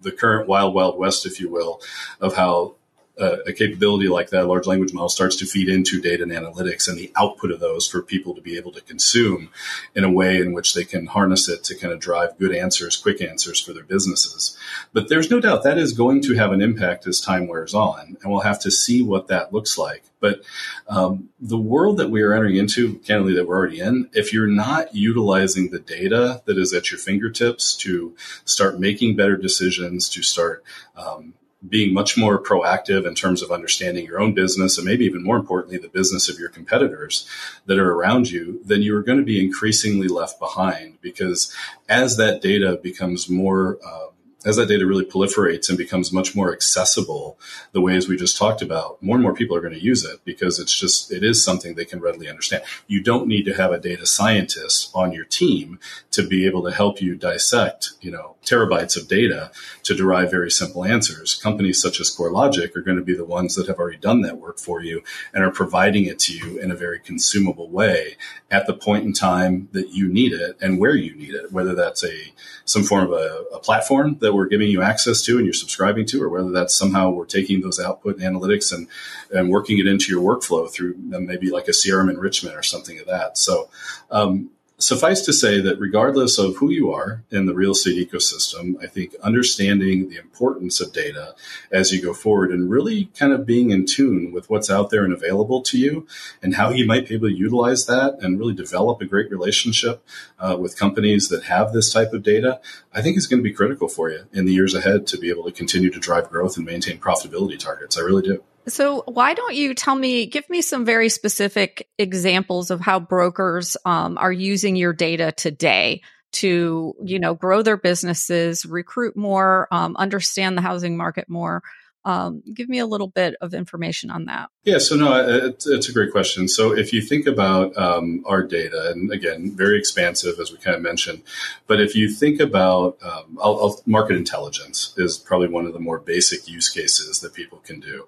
the 0.00 0.12
current 0.12 0.48
wild, 0.48 0.74
wild 0.74 0.98
west, 0.98 1.26
if 1.26 1.40
you 1.40 1.50
will, 1.50 1.80
of 2.20 2.34
how 2.34 2.74
a 3.18 3.52
capability 3.52 4.08
like 4.08 4.30
that, 4.30 4.44
a 4.44 4.46
large 4.46 4.66
language 4.66 4.92
model, 4.92 5.08
starts 5.08 5.36
to 5.36 5.46
feed 5.46 5.68
into 5.68 6.00
data 6.00 6.22
and 6.22 6.32
analytics 6.32 6.88
and 6.88 6.96
the 6.96 7.12
output 7.16 7.50
of 7.50 7.60
those 7.60 7.86
for 7.86 8.00
people 8.02 8.34
to 8.34 8.40
be 8.40 8.56
able 8.56 8.72
to 8.72 8.80
consume 8.80 9.50
in 9.94 10.04
a 10.04 10.10
way 10.10 10.40
in 10.40 10.52
which 10.52 10.74
they 10.74 10.84
can 10.84 11.06
harness 11.06 11.48
it 11.48 11.64
to 11.64 11.74
kind 11.74 11.92
of 11.92 12.00
drive 12.00 12.38
good 12.38 12.54
answers, 12.54 12.96
quick 12.96 13.20
answers 13.20 13.60
for 13.60 13.72
their 13.72 13.84
businesses. 13.84 14.56
But 14.92 15.08
there's 15.08 15.30
no 15.30 15.40
doubt 15.40 15.64
that 15.64 15.78
is 15.78 15.92
going 15.92 16.22
to 16.22 16.34
have 16.34 16.52
an 16.52 16.62
impact 16.62 17.06
as 17.06 17.20
time 17.20 17.48
wears 17.48 17.74
on, 17.74 18.16
and 18.22 18.30
we'll 18.30 18.40
have 18.40 18.60
to 18.60 18.70
see 18.70 19.02
what 19.02 19.28
that 19.28 19.52
looks 19.52 19.76
like. 19.76 20.04
But 20.20 20.42
um, 20.88 21.28
the 21.40 21.58
world 21.58 21.98
that 21.98 22.10
we 22.10 22.22
are 22.22 22.32
entering 22.32 22.56
into, 22.56 22.96
candidly, 22.98 23.34
that 23.34 23.46
we're 23.46 23.56
already 23.56 23.80
in, 23.80 24.10
if 24.12 24.32
you're 24.32 24.48
not 24.48 24.94
utilizing 24.94 25.70
the 25.70 25.78
data 25.78 26.42
that 26.46 26.58
is 26.58 26.72
at 26.72 26.90
your 26.90 26.98
fingertips 26.98 27.74
to 27.76 28.16
start 28.44 28.80
making 28.80 29.16
better 29.16 29.36
decisions, 29.36 30.08
to 30.10 30.22
start 30.22 30.64
um, 30.96 31.34
being 31.66 31.92
much 31.92 32.16
more 32.16 32.40
proactive 32.40 33.06
in 33.06 33.14
terms 33.14 33.42
of 33.42 33.50
understanding 33.50 34.04
your 34.04 34.20
own 34.20 34.32
business 34.32 34.78
and 34.78 34.86
maybe 34.86 35.04
even 35.04 35.24
more 35.24 35.36
importantly, 35.36 35.76
the 35.76 35.88
business 35.88 36.28
of 36.28 36.38
your 36.38 36.48
competitors 36.48 37.28
that 37.66 37.78
are 37.78 37.92
around 37.92 38.30
you, 38.30 38.60
then 38.64 38.80
you 38.80 38.94
are 38.94 39.02
going 39.02 39.18
to 39.18 39.24
be 39.24 39.44
increasingly 39.44 40.06
left 40.06 40.38
behind 40.38 40.98
because 41.00 41.52
as 41.88 42.16
that 42.16 42.40
data 42.42 42.78
becomes 42.80 43.28
more 43.28 43.78
uh, 43.84 44.07
as 44.44 44.56
that 44.56 44.68
data 44.68 44.86
really 44.86 45.04
proliferates 45.04 45.68
and 45.68 45.76
becomes 45.76 46.12
much 46.12 46.36
more 46.36 46.52
accessible 46.52 47.38
the 47.72 47.80
ways 47.80 48.08
we 48.08 48.16
just 48.16 48.36
talked 48.36 48.62
about 48.62 49.02
more 49.02 49.16
and 49.16 49.22
more 49.22 49.34
people 49.34 49.56
are 49.56 49.60
going 49.60 49.74
to 49.74 49.82
use 49.82 50.04
it 50.04 50.20
because 50.24 50.60
it's 50.60 50.78
just 50.78 51.12
it 51.12 51.24
is 51.24 51.44
something 51.44 51.74
they 51.74 51.84
can 51.84 52.00
readily 52.00 52.28
understand. 52.28 52.62
You 52.86 53.02
don't 53.02 53.26
need 53.26 53.44
to 53.44 53.54
have 53.54 53.72
a 53.72 53.80
data 53.80 54.06
scientist 54.06 54.90
on 54.94 55.12
your 55.12 55.24
team 55.24 55.80
to 56.12 56.26
be 56.26 56.46
able 56.46 56.62
to 56.64 56.70
help 56.70 57.02
you 57.02 57.16
dissect 57.16 57.92
you 58.00 58.10
know 58.10 58.36
terabytes 58.44 58.96
of 58.96 59.08
data 59.08 59.50
to 59.82 59.94
derive 59.94 60.30
very 60.30 60.50
simple 60.50 60.84
answers. 60.84 61.34
Companies 61.34 61.82
such 61.82 62.00
as 62.00 62.14
CoreLogic 62.14 62.76
are 62.76 62.82
going 62.82 62.96
to 62.96 63.02
be 63.02 63.14
the 63.14 63.24
ones 63.24 63.54
that 63.56 63.66
have 63.66 63.78
already 63.78 63.98
done 63.98 64.22
that 64.22 64.38
work 64.38 64.58
for 64.58 64.82
you 64.82 65.02
and 65.34 65.44
are 65.44 65.50
providing 65.50 66.04
it 66.04 66.18
to 66.20 66.32
you 66.32 66.58
in 66.58 66.70
a 66.70 66.76
very 66.76 66.98
consumable 66.98 67.68
way 67.68 68.16
at 68.50 68.66
the 68.66 68.74
point 68.74 69.04
in 69.04 69.12
time 69.12 69.68
that 69.72 69.90
you 69.90 70.08
need 70.08 70.32
it 70.32 70.56
and 70.60 70.78
where 70.78 70.94
you 70.94 71.14
need 71.14 71.34
it 71.34 71.52
whether 71.52 71.74
that's 71.74 72.04
a 72.04 72.32
some 72.64 72.84
form 72.84 73.04
of 73.04 73.12
a, 73.12 73.44
a 73.54 73.58
platform 73.58 74.16
that 74.20 74.27
we're 74.34 74.46
giving 74.46 74.68
you 74.68 74.82
access 74.82 75.22
to 75.22 75.36
and 75.36 75.46
you're 75.46 75.52
subscribing 75.52 76.06
to, 76.06 76.22
or 76.22 76.28
whether 76.28 76.50
that's 76.50 76.76
somehow 76.76 77.10
we're 77.10 77.26
taking 77.26 77.60
those 77.60 77.80
output 77.80 78.18
analytics 78.18 78.72
and, 78.72 78.88
and 79.30 79.50
working 79.50 79.78
it 79.78 79.86
into 79.86 80.12
your 80.12 80.22
workflow 80.22 80.70
through 80.70 80.94
maybe 80.98 81.50
like 81.50 81.68
a 81.68 81.72
CRM 81.72 82.10
enrichment 82.10 82.56
or 82.56 82.62
something 82.62 82.98
of 82.98 83.06
that. 83.06 83.38
So, 83.38 83.68
um, 84.10 84.50
suffice 84.78 85.22
to 85.22 85.32
say 85.32 85.60
that 85.60 85.78
regardless 85.80 86.38
of 86.38 86.56
who 86.56 86.70
you 86.70 86.90
are 86.92 87.24
in 87.30 87.46
the 87.46 87.54
real 87.54 87.72
estate 87.72 88.08
ecosystem, 88.08 88.82
I 88.82 88.86
think 88.86 89.14
understanding 89.22 90.08
the 90.08 90.18
importance 90.18 90.80
of 90.80 90.92
data 90.92 91.34
as 91.72 91.92
you 91.92 92.00
go 92.00 92.14
forward 92.14 92.52
and 92.52 92.70
really 92.70 93.06
kind 93.18 93.32
of 93.32 93.44
being 93.44 93.70
in 93.70 93.86
tune 93.86 94.30
with 94.30 94.48
what's 94.48 94.70
out 94.70 94.90
there 94.90 95.04
and 95.04 95.12
available 95.12 95.62
to 95.62 95.78
you 95.78 96.06
and 96.40 96.54
how 96.54 96.70
you 96.70 96.86
might 96.86 97.08
be 97.08 97.16
able 97.16 97.28
to 97.28 97.34
utilize 97.34 97.86
that 97.86 98.18
and 98.20 98.38
really 98.38 98.54
develop 98.54 99.00
a 99.00 99.06
great 99.06 99.30
relationship 99.30 100.04
uh, 100.38 100.56
with 100.58 100.78
companies 100.78 101.28
that 101.28 101.44
have 101.44 101.72
this 101.72 101.92
type 101.92 102.12
of 102.12 102.22
data, 102.22 102.60
I 102.94 103.02
think 103.02 103.16
is 103.16 103.26
going 103.26 103.40
to 103.40 103.48
be 103.48 103.52
critical 103.52 103.88
for 103.88 104.10
you 104.10 104.26
in 104.32 104.44
the 104.44 104.52
years 104.52 104.74
ahead 104.74 105.08
to 105.08 105.18
be 105.18 105.28
able 105.28 105.44
to 105.44 105.52
continue 105.52 105.90
to 105.90 105.98
drive 105.98 106.30
growth 106.30 106.56
and 106.56 106.64
maintain 106.64 106.98
profitability 106.98 107.58
targets. 107.58 107.98
I 107.98 108.02
really 108.02 108.22
do. 108.22 108.44
So, 108.68 109.02
why 109.06 109.34
don't 109.34 109.54
you 109.54 109.74
tell 109.74 109.94
me, 109.94 110.26
give 110.26 110.48
me 110.50 110.62
some 110.62 110.84
very 110.84 111.08
specific 111.08 111.88
examples 111.98 112.70
of 112.70 112.80
how 112.80 113.00
brokers 113.00 113.76
um, 113.84 114.18
are 114.18 114.32
using 114.32 114.76
your 114.76 114.92
data 114.92 115.32
today 115.32 116.02
to, 116.30 116.94
you 117.02 117.18
know, 117.18 117.34
grow 117.34 117.62
their 117.62 117.76
businesses, 117.76 118.66
recruit 118.66 119.16
more, 119.16 119.68
um, 119.70 119.96
understand 119.96 120.56
the 120.56 120.62
housing 120.62 120.96
market 120.96 121.28
more, 121.28 121.62
um, 122.04 122.42
give 122.54 122.68
me 122.68 122.78
a 122.78 122.86
little 122.86 123.08
bit 123.08 123.34
of 123.40 123.54
information 123.54 124.10
on 124.10 124.26
that. 124.26 124.50
Yeah, 124.64 124.78
so 124.78 124.96
no, 124.96 125.46
it's, 125.46 125.66
it's 125.66 125.88
a 125.88 125.92
great 125.92 126.12
question. 126.12 126.48
So 126.48 126.76
if 126.76 126.92
you 126.92 127.02
think 127.02 127.26
about 127.26 127.76
um, 127.76 128.22
our 128.26 128.42
data, 128.42 128.90
and 128.90 129.12
again, 129.12 129.54
very 129.56 129.78
expansive 129.78 130.38
as 130.38 130.52
we 130.52 130.58
kind 130.58 130.76
of 130.76 130.82
mentioned, 130.82 131.22
but 131.66 131.80
if 131.80 131.94
you 131.94 132.10
think 132.10 132.40
about 132.40 132.98
um, 133.02 133.38
I'll, 133.42 133.60
I'll, 133.60 133.80
market 133.86 134.16
intelligence 134.16 134.94
is 134.96 135.18
probably 135.18 135.48
one 135.48 135.66
of 135.66 135.72
the 135.72 135.80
more 135.80 135.98
basic 135.98 136.48
use 136.48 136.68
cases 136.68 137.20
that 137.20 137.34
people 137.34 137.58
can 137.58 137.80
do. 137.80 138.06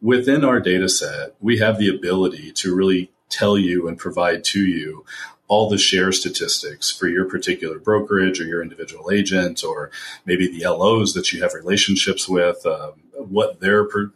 Within 0.00 0.44
our 0.44 0.60
data 0.60 0.88
set, 0.88 1.34
we 1.40 1.58
have 1.58 1.78
the 1.78 1.88
ability 1.88 2.52
to 2.52 2.74
really 2.74 3.10
tell 3.28 3.58
you 3.58 3.88
and 3.88 3.98
provide 3.98 4.42
to 4.42 4.60
you 4.60 5.04
all 5.48 5.68
the 5.68 5.78
share 5.78 6.12
statistics 6.12 6.90
for 6.90 7.08
your 7.08 7.24
particular 7.24 7.78
brokerage 7.78 8.40
or 8.40 8.44
your 8.44 8.62
individual 8.62 9.10
agent, 9.10 9.64
or 9.64 9.90
maybe 10.24 10.46
the 10.46 10.68
LOs 10.68 11.14
that 11.14 11.32
you 11.32 11.42
have 11.42 11.54
relationships 11.54 12.28
with, 12.28 12.64
um, 12.66 12.92
what 13.16 13.60
their 13.60 13.84
per- 13.84 14.12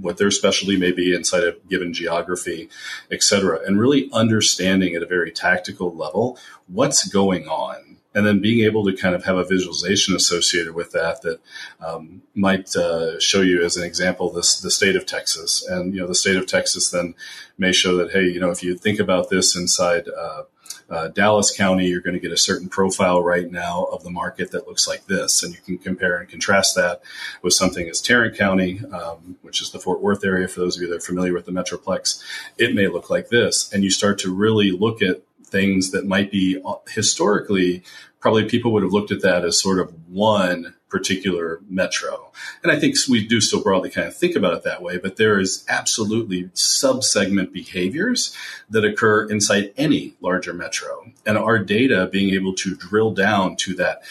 what 0.00 0.16
their 0.16 0.30
specialty 0.30 0.76
may 0.76 0.90
be 0.90 1.14
inside 1.14 1.44
a 1.44 1.54
given 1.68 1.92
geography, 1.92 2.68
et 3.10 3.22
cetera, 3.22 3.60
and 3.64 3.78
really 3.78 4.08
understanding 4.12 4.94
at 4.94 5.02
a 5.02 5.06
very 5.06 5.30
tactical 5.30 5.94
level 5.94 6.38
what's 6.66 7.06
going 7.08 7.46
on. 7.46 7.96
And 8.14 8.24
then 8.26 8.40
being 8.40 8.64
able 8.64 8.82
to 8.86 8.96
kind 8.96 9.14
of 9.14 9.24
have 9.26 9.36
a 9.36 9.44
visualization 9.44 10.16
associated 10.16 10.74
with 10.74 10.92
that 10.92 11.20
that 11.20 11.38
um, 11.86 12.22
might 12.34 12.74
uh, 12.74 13.20
show 13.20 13.42
you, 13.42 13.62
as 13.62 13.76
an 13.76 13.84
example, 13.84 14.32
this 14.32 14.58
the 14.58 14.70
state 14.70 14.96
of 14.96 15.04
Texas, 15.04 15.62
and 15.68 15.94
you 15.94 16.00
know 16.00 16.06
the 16.06 16.14
state 16.14 16.36
of 16.36 16.46
Texas 16.46 16.90
then 16.90 17.14
may 17.58 17.72
show 17.72 17.94
that 17.98 18.12
hey, 18.12 18.24
you 18.24 18.40
know 18.40 18.50
if 18.50 18.62
you 18.62 18.74
think 18.74 18.98
about 18.98 19.28
this 19.28 19.54
inside 19.54 20.08
uh, 20.08 20.44
uh, 20.88 21.08
Dallas 21.08 21.54
County, 21.54 21.86
you're 21.86 22.00
going 22.00 22.14
to 22.14 22.20
get 22.20 22.32
a 22.32 22.36
certain 22.36 22.68
profile 22.68 23.22
right 23.22 23.50
now 23.50 23.84
of 23.84 24.04
the 24.04 24.10
market 24.10 24.52
that 24.52 24.68
looks 24.68 24.86
like 24.86 25.06
this. 25.06 25.42
And 25.42 25.54
you 25.54 25.60
can 25.60 25.78
compare 25.78 26.18
and 26.18 26.28
contrast 26.28 26.76
that 26.76 27.02
with 27.42 27.54
something 27.54 27.88
as 27.88 28.00
Tarrant 28.00 28.36
County, 28.36 28.80
um, 28.92 29.36
which 29.42 29.60
is 29.60 29.70
the 29.70 29.80
Fort 29.80 30.00
Worth 30.00 30.24
area. 30.24 30.48
For 30.48 30.60
those 30.60 30.76
of 30.76 30.82
you 30.82 30.88
that 30.88 30.96
are 30.96 31.00
familiar 31.00 31.34
with 31.34 31.46
the 31.46 31.52
Metroplex, 31.52 32.22
it 32.56 32.74
may 32.74 32.86
look 32.86 33.10
like 33.10 33.28
this. 33.28 33.72
And 33.72 33.82
you 33.82 33.90
start 33.90 34.18
to 34.20 34.34
really 34.34 34.70
look 34.70 35.02
at 35.02 35.22
things 35.44 35.90
that 35.90 36.06
might 36.06 36.30
be 36.30 36.60
uh, 36.64 36.74
historically, 36.88 37.82
probably 38.20 38.44
people 38.44 38.72
would 38.72 38.82
have 38.82 38.92
looked 38.92 39.12
at 39.12 39.22
that 39.22 39.44
as 39.44 39.60
sort 39.60 39.80
of 39.80 39.92
one 40.08 40.75
particular 40.88 41.60
metro. 41.68 42.30
And 42.62 42.70
I 42.70 42.78
think 42.78 42.94
we 43.08 43.26
do 43.26 43.40
still 43.40 43.62
broadly 43.62 43.90
kind 43.90 44.06
of 44.06 44.16
think 44.16 44.36
about 44.36 44.54
it 44.54 44.62
that 44.62 44.82
way, 44.82 44.98
but 44.98 45.16
there 45.16 45.40
is 45.40 45.64
absolutely 45.68 46.50
sub-segment 46.54 47.52
behaviors 47.52 48.34
that 48.70 48.84
occur 48.84 49.28
inside 49.28 49.72
any 49.76 50.14
larger 50.20 50.54
metro. 50.54 51.10
And 51.24 51.36
our 51.36 51.58
data 51.58 52.08
being 52.10 52.32
able 52.34 52.54
to 52.54 52.76
drill 52.76 53.12
down 53.12 53.56
to 53.56 53.74
that 53.74 54.02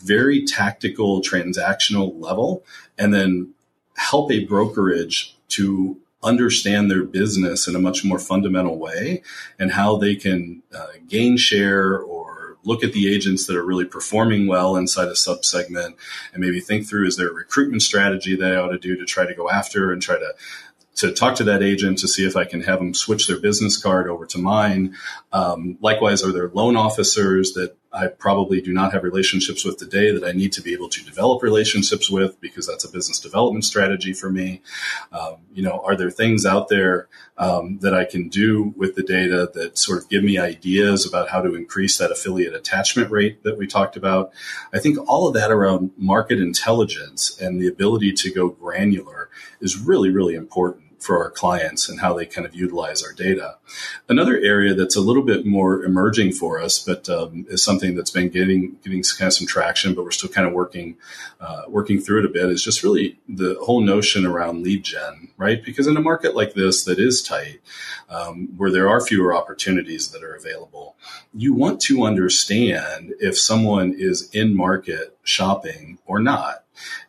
very 0.00 0.44
tactical 0.44 1.22
transactional 1.22 2.20
level 2.20 2.64
and 2.98 3.12
then 3.12 3.54
help 3.96 4.30
a 4.30 4.44
brokerage 4.44 5.36
to 5.48 5.98
understand 6.22 6.90
their 6.90 7.04
business 7.04 7.68
in 7.68 7.76
a 7.76 7.80
much 7.80 8.04
more 8.04 8.18
fundamental 8.18 8.76
way 8.76 9.22
and 9.58 9.72
how 9.72 9.96
they 9.96 10.14
can 10.16 10.62
uh, 10.76 10.88
gain 11.08 11.36
share 11.36 11.96
or 11.98 12.17
look 12.64 12.82
at 12.82 12.92
the 12.92 13.12
agents 13.12 13.46
that 13.46 13.56
are 13.56 13.64
really 13.64 13.84
performing 13.84 14.46
well 14.46 14.76
inside 14.76 15.08
a 15.08 15.12
subsegment 15.12 15.94
and 16.32 16.42
maybe 16.42 16.60
think 16.60 16.86
through 16.88 17.06
is 17.06 17.16
there 17.16 17.28
a 17.28 17.32
recruitment 17.32 17.82
strategy 17.82 18.36
that 18.36 18.52
I 18.52 18.56
ought 18.56 18.68
to 18.68 18.78
do 18.78 18.96
to 18.96 19.04
try 19.04 19.26
to 19.26 19.34
go 19.34 19.48
after 19.48 19.92
and 19.92 20.02
try 20.02 20.18
to 20.18 20.34
to 20.96 21.12
talk 21.12 21.36
to 21.36 21.44
that 21.44 21.62
agent 21.62 21.98
to 21.98 22.08
see 22.08 22.26
if 22.26 22.36
I 22.36 22.44
can 22.44 22.60
have 22.62 22.80
them 22.80 22.92
switch 22.92 23.28
their 23.28 23.38
business 23.38 23.80
card 23.80 24.08
over 24.08 24.26
to 24.26 24.38
mine. 24.38 24.96
Um, 25.32 25.78
likewise, 25.80 26.24
are 26.24 26.32
there 26.32 26.48
loan 26.48 26.76
officers 26.76 27.52
that 27.52 27.76
I 27.92 28.08
probably 28.08 28.60
do 28.60 28.72
not 28.72 28.92
have 28.92 29.02
relationships 29.02 29.64
with 29.64 29.78
today 29.78 30.12
that 30.12 30.22
I 30.22 30.32
need 30.32 30.52
to 30.52 30.62
be 30.62 30.74
able 30.74 30.90
to 30.90 31.04
develop 31.04 31.42
relationships 31.42 32.10
with 32.10 32.38
because 32.40 32.66
that's 32.66 32.84
a 32.84 32.90
business 32.90 33.18
development 33.18 33.64
strategy 33.64 34.12
for 34.12 34.30
me. 34.30 34.60
Um, 35.10 35.36
you 35.54 35.62
know, 35.62 35.82
are 35.84 35.96
there 35.96 36.10
things 36.10 36.44
out 36.44 36.68
there 36.68 37.08
um, 37.38 37.78
that 37.78 37.94
I 37.94 38.04
can 38.04 38.28
do 38.28 38.74
with 38.76 38.94
the 38.94 39.02
data 39.02 39.50
that 39.54 39.78
sort 39.78 40.02
of 40.02 40.08
give 40.10 40.22
me 40.22 40.38
ideas 40.38 41.06
about 41.06 41.30
how 41.30 41.40
to 41.40 41.54
increase 41.54 41.96
that 41.96 42.12
affiliate 42.12 42.54
attachment 42.54 43.10
rate 43.10 43.42
that 43.44 43.56
we 43.56 43.66
talked 43.66 43.96
about? 43.96 44.32
I 44.72 44.80
think 44.80 44.98
all 45.08 45.26
of 45.26 45.34
that 45.34 45.50
around 45.50 45.92
market 45.96 46.40
intelligence 46.40 47.40
and 47.40 47.58
the 47.58 47.68
ability 47.68 48.12
to 48.12 48.30
go 48.30 48.48
granular 48.48 49.30
is 49.60 49.78
really, 49.78 50.10
really 50.10 50.34
important 50.34 50.87
for 50.98 51.22
our 51.22 51.30
clients 51.30 51.88
and 51.88 52.00
how 52.00 52.12
they 52.12 52.26
kind 52.26 52.46
of 52.46 52.54
utilize 52.54 53.02
our 53.02 53.12
data. 53.12 53.56
Another 54.08 54.38
area 54.38 54.74
that's 54.74 54.96
a 54.96 55.00
little 55.00 55.22
bit 55.22 55.46
more 55.46 55.84
emerging 55.84 56.32
for 56.32 56.60
us, 56.60 56.78
but 56.78 57.08
um, 57.08 57.46
is 57.48 57.62
something 57.62 57.94
that's 57.94 58.10
been 58.10 58.28
getting 58.28 58.76
getting 58.82 59.02
kind 59.02 59.28
of 59.28 59.34
some 59.34 59.46
traction, 59.46 59.94
but 59.94 60.04
we're 60.04 60.10
still 60.10 60.28
kind 60.28 60.46
of 60.46 60.52
working 60.52 60.96
uh, 61.40 61.62
working 61.68 62.00
through 62.00 62.20
it 62.20 62.24
a 62.26 62.28
bit. 62.28 62.50
Is 62.50 62.64
just 62.64 62.82
really 62.82 63.18
the 63.28 63.56
whole 63.62 63.80
notion 63.80 64.26
around 64.26 64.62
lead 64.62 64.84
gen, 64.84 65.28
right? 65.36 65.64
Because 65.64 65.86
in 65.86 65.96
a 65.96 66.00
market 66.00 66.34
like 66.34 66.54
this 66.54 66.84
that 66.84 66.98
is 66.98 67.22
tight, 67.22 67.60
um, 68.08 68.48
where 68.56 68.70
there 68.70 68.88
are 68.88 69.00
fewer 69.00 69.34
opportunities 69.34 70.08
that 70.10 70.22
are 70.22 70.34
available, 70.34 70.96
you 71.34 71.54
want 71.54 71.80
to 71.82 72.04
understand 72.04 73.14
if 73.20 73.38
someone 73.38 73.94
is 73.96 74.28
in 74.30 74.56
market 74.56 75.16
shopping 75.22 75.98
or 76.06 76.20
not. 76.20 76.64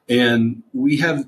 And 0.08 0.64
we 0.74 0.98
have 0.98 1.26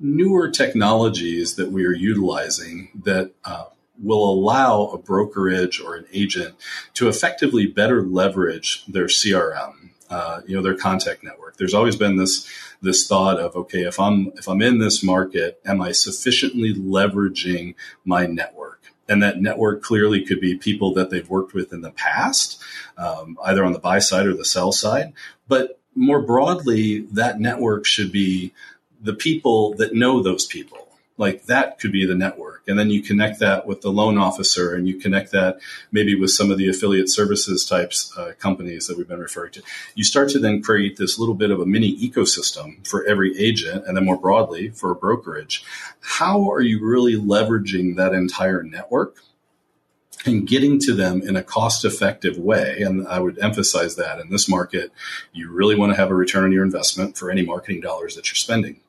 newer 0.00 0.50
technologies 0.50 1.56
that 1.56 1.70
we 1.70 1.84
are 1.84 1.92
utilizing 1.92 2.90
that 3.04 3.32
uh, 3.44 3.64
will 4.02 4.28
allow 4.28 4.86
a 4.86 4.98
brokerage 4.98 5.80
or 5.80 5.94
an 5.94 6.06
agent 6.12 6.54
to 6.94 7.08
effectively 7.08 7.66
better 7.66 8.02
leverage 8.02 8.84
their 8.86 9.06
CRM, 9.06 9.90
uh, 10.10 10.40
you 10.46 10.56
know, 10.56 10.62
their 10.62 10.76
contact 10.76 11.22
network. 11.22 11.56
There's 11.56 11.74
always 11.74 11.96
been 11.96 12.16
this 12.16 12.48
this 12.82 13.06
thought 13.06 13.38
of 13.38 13.56
okay, 13.56 13.82
if 13.82 13.98
I'm 13.98 14.32
if 14.36 14.48
I'm 14.48 14.62
in 14.62 14.78
this 14.78 15.02
market, 15.02 15.60
am 15.64 15.80
I 15.80 15.92
sufficiently 15.92 16.74
leveraging 16.74 17.74
my 18.04 18.26
network? 18.26 18.80
And 19.08 19.22
that 19.22 19.40
network 19.40 19.82
clearly 19.82 20.24
could 20.24 20.40
be 20.40 20.56
people 20.56 20.94
that 20.94 21.10
they've 21.10 21.28
worked 21.28 21.52
with 21.52 21.72
in 21.72 21.82
the 21.82 21.90
past, 21.90 22.62
um, 22.96 23.38
either 23.44 23.64
on 23.64 23.72
the 23.72 23.78
buy 23.78 23.98
side 23.98 24.26
or 24.26 24.34
the 24.34 24.46
sell 24.46 24.72
side. 24.72 25.12
But 25.46 25.78
more 25.94 26.22
broadly, 26.22 27.00
that 27.12 27.38
network 27.38 27.84
should 27.84 28.10
be 28.10 28.52
the 29.04 29.14
people 29.14 29.74
that 29.74 29.94
know 29.94 30.22
those 30.22 30.46
people. 30.46 30.84
Like 31.16 31.44
that 31.44 31.78
could 31.78 31.92
be 31.92 32.04
the 32.04 32.16
network. 32.16 32.62
And 32.66 32.76
then 32.76 32.90
you 32.90 33.00
connect 33.00 33.38
that 33.38 33.66
with 33.66 33.82
the 33.82 33.92
loan 33.92 34.18
officer 34.18 34.74
and 34.74 34.88
you 34.88 34.96
connect 34.98 35.30
that 35.30 35.60
maybe 35.92 36.16
with 36.16 36.30
some 36.30 36.50
of 36.50 36.58
the 36.58 36.68
affiliate 36.68 37.08
services 37.08 37.64
types 37.64 38.12
uh, 38.18 38.32
companies 38.40 38.88
that 38.88 38.98
we've 38.98 39.06
been 39.06 39.20
referring 39.20 39.52
to. 39.52 39.62
You 39.94 40.02
start 40.02 40.30
to 40.30 40.40
then 40.40 40.60
create 40.60 40.96
this 40.96 41.16
little 41.16 41.34
bit 41.34 41.52
of 41.52 41.60
a 41.60 41.66
mini 41.66 41.96
ecosystem 41.98 42.84
for 42.86 43.04
every 43.04 43.38
agent 43.38 43.86
and 43.86 43.96
then 43.96 44.04
more 44.04 44.18
broadly 44.18 44.70
for 44.70 44.90
a 44.90 44.96
brokerage. 44.96 45.62
How 46.00 46.50
are 46.50 46.62
you 46.62 46.84
really 46.84 47.14
leveraging 47.14 47.96
that 47.96 48.12
entire 48.12 48.62
network? 48.62 49.18
and 50.26 50.46
getting 50.46 50.78
to 50.78 50.94
them 50.94 51.20
in 51.20 51.36
a 51.36 51.42
cost 51.42 51.84
effective 51.84 52.38
way. 52.38 52.80
And 52.80 53.06
I 53.06 53.18
would 53.18 53.38
emphasize 53.40 53.96
that 53.96 54.18
in 54.20 54.30
this 54.30 54.48
market, 54.48 54.90
you 55.34 55.50
really 55.50 55.74
want 55.74 55.92
to 55.92 55.96
have 55.96 56.10
a 56.10 56.14
return 56.14 56.44
on 56.44 56.52
your 56.52 56.64
investment 56.64 57.18
for 57.18 57.30
any 57.30 57.44
marketing 57.44 57.82
dollars 57.82 58.14
that 58.14 58.28
you're 58.28 58.36
spending 58.36 58.80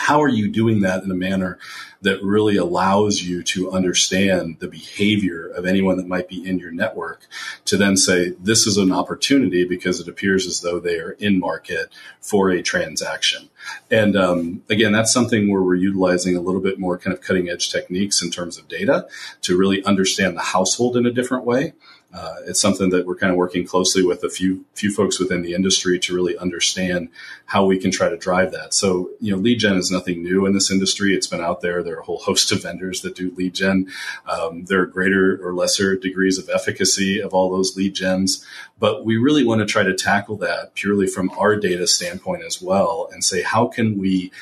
how 0.00 0.22
are 0.22 0.28
you 0.28 0.48
doing 0.48 0.80
that 0.80 1.04
in 1.04 1.10
a 1.10 1.14
manner 1.14 1.58
that 2.00 2.22
really 2.22 2.56
allows 2.56 3.20
you 3.22 3.42
to 3.42 3.70
understand 3.70 4.56
the 4.58 4.66
behavior 4.66 5.46
of 5.48 5.66
anyone 5.66 5.98
that 5.98 6.08
might 6.08 6.26
be 6.26 6.42
in 6.48 6.58
your 6.58 6.70
network 6.72 7.26
to 7.66 7.76
then 7.76 7.98
say 7.98 8.30
this 8.40 8.66
is 8.66 8.78
an 8.78 8.92
opportunity 8.92 9.62
because 9.66 10.00
it 10.00 10.08
appears 10.08 10.46
as 10.46 10.62
though 10.62 10.80
they 10.80 10.98
are 10.98 11.12
in 11.12 11.38
market 11.38 11.90
for 12.18 12.48
a 12.50 12.62
transaction. 12.62 13.50
And 13.90 14.16
um, 14.16 14.62
again 14.70 14.92
that's 14.92 15.12
something 15.12 15.52
where 15.52 15.62
we're 15.62 15.74
utilizing 15.74 16.34
a 16.34 16.40
little 16.40 16.62
bit 16.62 16.78
more 16.78 16.96
kind 16.96 17.12
of 17.14 17.20
cutting 17.20 17.50
edge 17.50 17.70
techniques 17.70 18.22
in 18.22 18.30
terms 18.30 18.56
of 18.56 18.68
data 18.68 19.06
to 19.42 19.58
really 19.58 19.84
understand 19.84 20.34
the 20.34 20.40
household 20.40 20.96
in 20.96 21.04
a 21.04 21.12
different 21.12 21.44
way 21.44 21.74
uh, 22.12 22.36
it's 22.46 22.60
something 22.60 22.90
that 22.90 23.06
we're 23.06 23.16
kind 23.16 23.30
of 23.30 23.36
working 23.36 23.64
closely 23.64 24.02
with 24.04 24.24
a 24.24 24.28
few 24.28 24.64
few 24.74 24.92
folks 24.92 25.20
within 25.20 25.42
the 25.42 25.54
industry 25.54 25.98
to 25.98 26.14
really 26.14 26.36
understand 26.36 27.08
how 27.46 27.64
we 27.64 27.78
can 27.78 27.90
try 27.90 28.08
to 28.08 28.16
drive 28.16 28.50
that. 28.50 28.74
So, 28.74 29.10
you 29.20 29.32
know, 29.32 29.38
lead 29.40 29.60
gen 29.60 29.76
is 29.76 29.90
nothing 29.90 30.22
new 30.22 30.44
in 30.44 30.52
this 30.52 30.70
industry. 30.70 31.14
It's 31.14 31.28
been 31.28 31.40
out 31.40 31.60
there. 31.60 31.82
There 31.82 31.96
are 31.96 32.00
a 32.00 32.04
whole 32.04 32.18
host 32.18 32.50
of 32.50 32.62
vendors 32.62 33.02
that 33.02 33.14
do 33.14 33.32
lead 33.36 33.54
gen. 33.54 33.86
Um, 34.26 34.64
there 34.64 34.80
are 34.80 34.86
greater 34.86 35.38
or 35.40 35.54
lesser 35.54 35.96
degrees 35.96 36.36
of 36.36 36.48
efficacy 36.48 37.20
of 37.20 37.32
all 37.32 37.50
those 37.50 37.76
lead 37.76 37.94
gens, 37.94 38.44
but 38.78 39.04
we 39.04 39.16
really 39.16 39.44
want 39.44 39.60
to 39.60 39.66
try 39.66 39.84
to 39.84 39.94
tackle 39.94 40.36
that 40.38 40.74
purely 40.74 41.06
from 41.06 41.30
our 41.38 41.54
data 41.54 41.86
standpoint 41.86 42.42
as 42.42 42.60
well, 42.60 43.08
and 43.12 43.22
say 43.22 43.42
how 43.42 43.68
can 43.68 43.98
we 43.98 44.32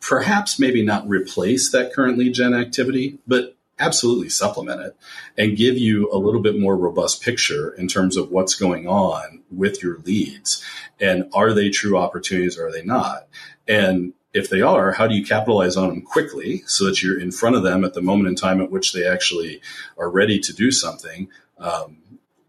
perhaps 0.00 0.58
maybe 0.58 0.84
not 0.84 1.08
replace 1.08 1.70
that 1.72 1.92
current 1.92 2.18
lead 2.18 2.34
gen 2.34 2.54
activity, 2.54 3.18
but 3.26 3.56
absolutely 3.78 4.28
supplement 4.28 4.80
it 4.80 4.96
and 5.36 5.56
give 5.56 5.76
you 5.76 6.08
a 6.12 6.18
little 6.18 6.40
bit 6.40 6.58
more 6.58 6.76
robust 6.76 7.22
picture 7.22 7.70
in 7.74 7.88
terms 7.88 8.16
of 8.16 8.30
what's 8.30 8.54
going 8.54 8.86
on 8.86 9.42
with 9.50 9.82
your 9.82 9.98
leads. 9.98 10.64
And 11.00 11.28
are 11.32 11.52
they 11.52 11.70
true 11.70 11.96
opportunities 11.96 12.58
or 12.58 12.68
are 12.68 12.72
they 12.72 12.84
not? 12.84 13.26
And 13.66 14.12
if 14.32 14.50
they 14.50 14.60
are 14.60 14.92
how 14.92 15.06
do 15.06 15.14
you 15.14 15.24
capitalize 15.24 15.76
on 15.76 15.88
them 15.88 16.02
quickly 16.02 16.62
so 16.66 16.84
that 16.86 17.02
you're 17.02 17.20
in 17.20 17.30
front 17.30 17.56
of 17.56 17.62
them 17.62 17.84
at 17.84 17.94
the 17.94 18.02
moment 18.02 18.28
in 18.28 18.34
time 18.34 18.60
at 18.60 18.70
which 18.70 18.92
they 18.92 19.06
actually 19.06 19.60
are 19.98 20.10
ready 20.10 20.38
to 20.40 20.52
do 20.52 20.70
something? 20.70 21.28
Um, 21.58 21.98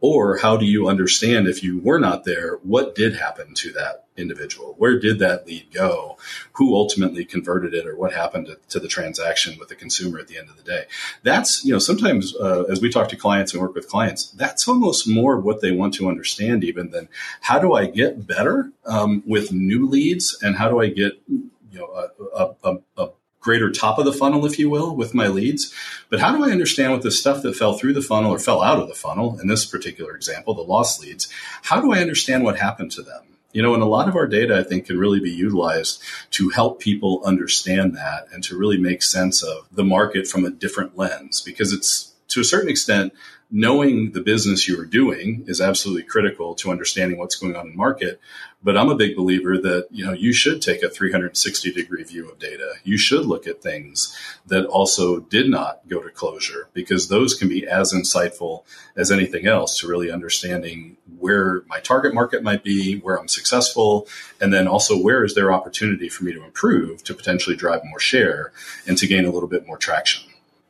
or 0.01 0.37
how 0.37 0.57
do 0.57 0.65
you 0.65 0.87
understand 0.87 1.47
if 1.47 1.63
you 1.63 1.79
were 1.79 1.99
not 1.99 2.23
there, 2.25 2.57
what 2.63 2.95
did 2.95 3.15
happen 3.15 3.53
to 3.55 3.71
that 3.73 4.05
individual? 4.17 4.75
Where 4.77 4.99
did 4.99 5.19
that 5.19 5.45
lead 5.45 5.67
go? 5.73 6.17
Who 6.53 6.75
ultimately 6.75 7.25
converted 7.25 7.73
it 7.73 7.87
or 7.87 7.97
what 7.97 8.13
happened 8.13 8.47
to, 8.47 8.57
to 8.69 8.79
the 8.79 8.87
transaction 8.87 9.57
with 9.59 9.69
the 9.69 9.75
consumer 9.75 10.19
at 10.19 10.27
the 10.27 10.37
end 10.37 10.49
of 10.49 10.57
the 10.57 10.63
day? 10.63 10.85
That's, 11.23 11.63
you 11.65 11.73
know, 11.73 11.79
sometimes 11.79 12.35
uh, 12.35 12.63
as 12.63 12.81
we 12.81 12.89
talk 12.89 13.09
to 13.09 13.15
clients 13.15 13.53
and 13.53 13.61
work 13.61 13.75
with 13.75 13.89
clients, 13.89 14.29
that's 14.31 14.67
almost 14.67 15.07
more 15.07 15.39
what 15.39 15.61
they 15.61 15.71
want 15.71 15.93
to 15.95 16.07
understand 16.07 16.63
even 16.63 16.91
than 16.91 17.09
how 17.41 17.59
do 17.59 17.73
I 17.73 17.87
get 17.87 18.27
better 18.27 18.71
um, 18.85 19.23
with 19.25 19.51
new 19.51 19.87
leads 19.87 20.37
and 20.41 20.55
how 20.55 20.69
do 20.69 20.79
I 20.79 20.87
get, 20.89 21.13
you 21.27 21.49
know, 21.73 22.09
a, 22.35 22.55
a, 22.63 22.77
a 22.97 23.09
greater 23.45 23.69
top 23.69 23.99
of 23.99 24.05
the 24.05 24.11
funnel, 24.11 24.43
if 24.43 24.57
you 24.57 24.71
will, 24.71 24.95
with 24.95 25.13
my 25.13 25.27
leads. 25.27 25.71
But 26.09 26.19
how 26.19 26.35
do 26.35 26.43
I 26.43 26.49
understand 26.49 26.91
what 26.91 27.03
the 27.03 27.11
stuff 27.11 27.43
that 27.43 27.55
fell 27.55 27.77
through 27.77 27.93
the 27.93 28.01
funnel 28.01 28.31
or 28.31 28.39
fell 28.39 28.63
out 28.63 28.79
of 28.79 28.87
the 28.87 28.95
funnel, 28.95 29.39
in 29.39 29.47
this 29.47 29.65
particular 29.65 30.15
example, 30.15 30.55
the 30.55 30.63
lost 30.63 30.99
leads, 30.99 31.29
how 31.61 31.79
do 31.79 31.93
I 31.93 31.99
understand 31.99 32.43
what 32.43 32.57
happened 32.57 32.91
to 32.93 33.03
them? 33.03 33.21
You 33.53 33.61
know, 33.61 33.75
and 33.75 33.83
a 33.83 33.85
lot 33.85 34.09
of 34.09 34.15
our 34.15 34.25
data, 34.25 34.57
I 34.57 34.63
think, 34.63 34.87
can 34.87 34.97
really 34.97 35.19
be 35.19 35.29
utilized 35.29 36.01
to 36.31 36.49
help 36.49 36.81
people 36.81 37.21
understand 37.23 37.95
that 37.95 38.25
and 38.33 38.43
to 38.45 38.57
really 38.57 38.77
make 38.77 39.03
sense 39.03 39.43
of 39.43 39.67
the 39.71 39.83
market 39.83 40.27
from 40.27 40.43
a 40.43 40.49
different 40.49 40.97
lens 40.97 41.39
because 41.39 41.71
it's 41.71 42.13
to 42.29 42.41
a 42.41 42.43
certain 42.43 42.69
extent 42.69 43.13
knowing 43.51 44.11
the 44.11 44.21
business 44.21 44.67
you 44.67 44.79
are 44.79 44.85
doing 44.85 45.43
is 45.47 45.61
absolutely 45.61 46.03
critical 46.03 46.55
to 46.55 46.71
understanding 46.71 47.17
what's 47.17 47.35
going 47.35 47.55
on 47.55 47.67
in 47.67 47.77
market. 47.77 48.19
But 48.63 48.75
I'm 48.75 48.89
a 48.89 48.95
big 48.95 49.15
believer 49.15 49.57
that, 49.59 49.87
you 49.91 50.03
know, 50.03 50.13
you 50.13 50.33
should 50.33 50.61
take 50.61 50.81
a 50.81 50.89
360 50.89 51.71
degree 51.71 52.03
view 52.03 52.27
of 52.27 52.39
data. 52.39 52.73
You 52.83 52.97
should 52.97 53.27
look 53.27 53.45
at 53.45 53.61
things 53.61 54.17
that 54.47 54.65
also 54.65 55.19
did 55.19 55.49
not 55.49 55.87
go 55.87 56.01
to 56.01 56.09
closure 56.09 56.69
because 56.73 57.07
those 57.07 57.35
can 57.35 57.47
be 57.47 57.67
as 57.67 57.93
insightful 57.93 58.63
as 58.95 59.11
anything 59.11 59.45
else 59.45 59.79
to 59.79 59.87
really 59.87 60.09
understanding 60.09 60.97
where 61.19 61.61
my 61.67 61.79
target 61.79 62.15
market 62.15 62.41
might 62.41 62.63
be, 62.63 62.97
where 62.97 63.17
I'm 63.17 63.27
successful, 63.27 64.07
and 64.41 64.51
then 64.51 64.67
also 64.67 64.99
where 64.99 65.23
is 65.23 65.35
there 65.35 65.53
opportunity 65.53 66.09
for 66.09 66.23
me 66.23 66.33
to 66.33 66.43
improve 66.43 67.03
to 67.03 67.13
potentially 67.13 67.55
drive 67.55 67.85
more 67.85 67.99
share 67.99 68.51
and 68.87 68.97
to 68.97 69.05
gain 69.05 69.25
a 69.25 69.31
little 69.31 69.49
bit 69.49 69.67
more 69.67 69.77
traction. 69.77 70.24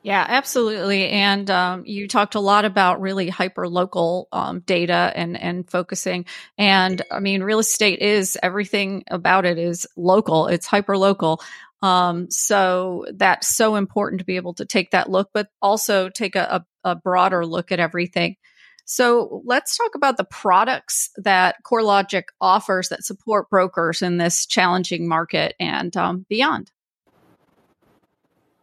Yeah, 0.06 0.24
absolutely. 0.28 1.10
And 1.10 1.50
um, 1.50 1.84
you 1.88 2.08
talked 2.08 2.36
a 2.36 2.40
lot 2.40 2.64
about 2.64 3.02
really 3.02 3.28
hyper 3.28 3.68
local 3.68 4.28
um, 4.32 4.60
data 4.60 5.12
and 5.16 5.36
and 5.36 5.68
focusing. 5.68 6.26
And 6.60 7.02
I 7.10 7.20
mean, 7.20 7.42
real 7.42 7.58
estate 7.58 8.02
is 8.02 8.38
everything 8.44 9.04
about 9.10 9.46
it 9.46 9.58
is 9.58 9.88
local. 9.98 10.46
It's 10.46 10.68
hyper 10.68 10.96
local. 10.96 11.42
Um, 11.82 12.30
so 12.30 13.08
that's 13.16 13.56
so 13.58 13.78
important 13.78 14.20
to 14.20 14.26
be 14.26 14.36
able 14.36 14.54
to 14.56 14.66
take 14.66 14.92
that 14.92 15.10
look, 15.10 15.32
but 15.34 15.48
also 15.60 16.10
take 16.10 16.36
a, 16.36 16.64
a, 16.84 16.92
a 16.92 16.96
broader 16.96 17.44
look 17.44 17.72
at 17.72 17.80
everything. 17.80 18.36
So 18.86 19.42
let's 19.44 19.76
talk 19.76 19.96
about 19.96 20.18
the 20.18 20.24
products 20.24 21.10
that 21.18 21.56
CoreLogic 21.64 22.26
offers 22.40 22.90
that 22.90 23.04
support 23.04 23.50
brokers 23.50 24.04
in 24.04 24.18
this 24.18 24.46
challenging 24.46 25.08
market 25.08 25.56
and 25.60 25.98
um, 25.98 26.28
beyond. 26.30 26.70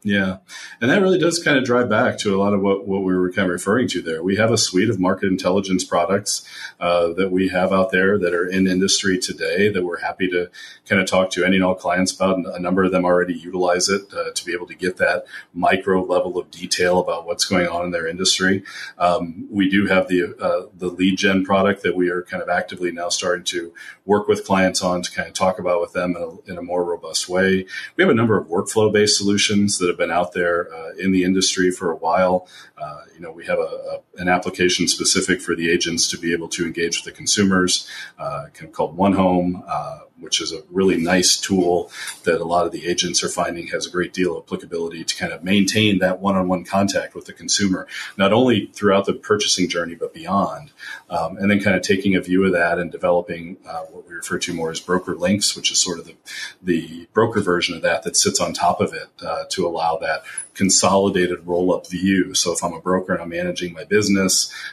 Yeah. 0.05 0.39
And 0.81 0.91
that 0.91 1.01
really 1.01 1.19
does 1.19 1.41
kind 1.41 1.57
of 1.57 1.65
drive 1.65 1.89
back 1.89 2.19
to 2.19 2.35
a 2.35 2.39
lot 2.39 2.55
of 2.55 2.61
what, 2.61 2.89
what 2.89 3.05
we 3.05 3.15
were 3.15 3.31
kind 3.31 3.47
of 3.47 3.53
referring 3.53 3.87
to 3.89 4.03
there. 4.03 4.21
We 4.21 4.35
have 4.35 4.51
a 4.51 4.59
suite 4.59 4.91
of 4.91 4.99
market 4.99 5.29
intelligence 5.29 5.85
products 5.85 6.45
uh, 6.81 7.13
that 7.13 7.31
we 7.31 7.49
have 7.49 7.73
out 7.73 7.93
there 7.93 8.19
that 8.19 8.35
are 8.35 8.45
in 8.45 8.67
industry 8.67 9.17
today 9.17 9.69
that 9.69 9.85
we're 9.85 10.01
happy 10.01 10.29
to 10.31 10.51
kind 10.89 11.01
of 11.01 11.07
talk 11.07 11.31
to 11.31 11.45
any 11.45 11.57
and 11.57 11.65
all 11.65 11.77
clients 11.77 12.13
about. 12.13 12.37
And 12.37 12.47
a 12.47 12.59
number 12.59 12.83
of 12.83 12.91
them 12.91 13.05
already 13.05 13.35
utilize 13.35 13.89
it 13.89 14.03
uh, 14.13 14.33
to 14.33 14.45
be 14.45 14.53
able 14.53 14.67
to 14.67 14.75
get 14.75 14.97
that 14.97 15.25
micro 15.55 16.03
level 16.03 16.37
of 16.37 16.51
detail 16.51 16.99
about 16.99 17.25
what's 17.25 17.45
going 17.45 17.69
on 17.69 17.85
in 17.85 17.93
their 17.93 18.09
industry. 18.09 18.65
Um, 18.99 19.47
we 19.53 19.71
do 19.71 19.87
have 19.87 20.09
the, 20.09 20.35
uh, 20.41 20.69
the 20.77 20.89
lead 20.89 21.17
gen 21.17 21.45
product 21.45 21.85
that 21.85 21.95
we 21.95 22.09
are 22.09 22.23
kind 22.23 22.43
of 22.43 22.49
actively 22.49 22.91
now 22.91 23.09
starting 23.09 23.45
to 23.45 23.73
work 24.05 24.27
with 24.27 24.45
clients 24.45 24.83
on 24.83 25.03
to 25.03 25.13
kind 25.13 25.29
of 25.29 25.35
talk 25.35 25.61
about 25.61 25.81
with 25.81 25.93
them 25.93 26.17
in 26.17 26.23
a, 26.23 26.51
in 26.51 26.59
a 26.59 26.63
more 26.63 26.83
robust 26.85 27.29
way. 27.29 27.67
We 27.97 28.03
have 28.03 28.11
a 28.11 28.15
number 28.15 28.37
of 28.37 28.49
workflow 28.49 28.93
based 28.93 29.17
solutions 29.17 29.79
that 29.79 29.92
have 29.93 29.99
been 29.99 30.11
out 30.11 30.33
there 30.33 30.73
uh, 30.75 30.91
in 30.99 31.13
the 31.13 31.25
industry 31.25 31.71
for 31.71 31.93
a 31.93 31.97
while. 31.97 32.49
Uh, 32.77 33.03
you 33.15 33.21
know, 33.21 33.31
we 33.31 33.45
have 33.47 33.59
a, 33.59 34.01
a, 34.12 34.12
an 34.23 34.29
application 34.29 34.87
specific 34.87 35.43
for 35.43 35.57
the 35.57 35.69
agents 35.69 36.07
to 36.07 36.17
be 36.17 36.33
able 36.33 36.49
to 36.49 36.65
engage 36.65 36.99
with 36.99 37.05
the 37.05 37.13
consumers, 37.13 37.89
uh, 38.19 38.45
kind 38.55 38.69
of 38.69 38.73
called 38.73 38.97
OneHome 38.97 39.63
uh, 39.69 39.99
which 40.23 40.41
is 40.41 40.53
a 40.53 40.63
really 40.71 40.97
nice 40.97 41.37
tool 41.37 41.91
that 42.25 42.41
a 42.41 42.45
lot 42.45 42.65
of 42.65 42.73
the 42.73 42.87
agents 42.87 43.23
are 43.23 43.29
finding 43.29 43.67
has 43.67 43.87
a 43.87 43.91
great 43.91 44.13
deal 44.13 44.37
of 44.37 44.45
applicability 44.45 45.05
to 45.05 45.17
kind 45.17 45.33
of 45.33 45.43
maintain 45.43 45.99
that 45.99 46.21
one-on-one 46.21 46.65
contact 46.65 47.15
with 47.15 47.27
the 47.27 47.33
consumer, 47.33 47.87
not 48.17 48.33
only 48.33 48.67
throughout 48.73 49.05
the 49.05 49.13
purchasing 49.13 49.69
journey 49.69 49.95
but 49.95 50.15
beyond. 50.15 50.71
Um, 51.11 51.37
and 51.37 51.51
then 51.51 51.61
kind 51.61 51.77
of 51.77 51.83
taking 51.83 52.15
a 52.15 52.21
view 52.21 52.45
of 52.45 52.53
that 52.53 52.79
and 52.79 52.91
developing 52.91 53.59
uh, 53.67 53.83
what 53.91 54.09
we 54.09 54.15
refer 54.15 54.39
to 54.39 54.55
more 54.55 54.71
as 54.71 54.81
broker 54.81 55.15
links, 55.15 55.57
which 55.57 55.73
is 55.73 55.79
sort 55.79 55.99
of 55.99 56.07
the, 56.07 56.15
the 56.63 57.09
broker 57.13 57.41
version 57.41 57.75
of 57.75 57.83
that 57.83 58.05
that 58.05 58.17
sits 58.17 58.41
on 58.41 58.53
top 58.53 58.81
of 58.81 58.95
it 58.95 59.09
uh, 59.23 59.45
to 59.51 59.67
allow 59.67 59.97
that 59.99 60.23
consolidated 60.55 61.47
roll 61.47 61.75
up 61.75 61.89
view. 61.89 62.35
So 62.35 62.53
if 62.53 62.63
I'm 62.63 62.75
a 62.75 62.81
broker 62.81 63.13
and 63.13 63.23
I'm 63.23 63.31
managing 63.31 63.73
my 63.73 63.85
business, 63.85 64.12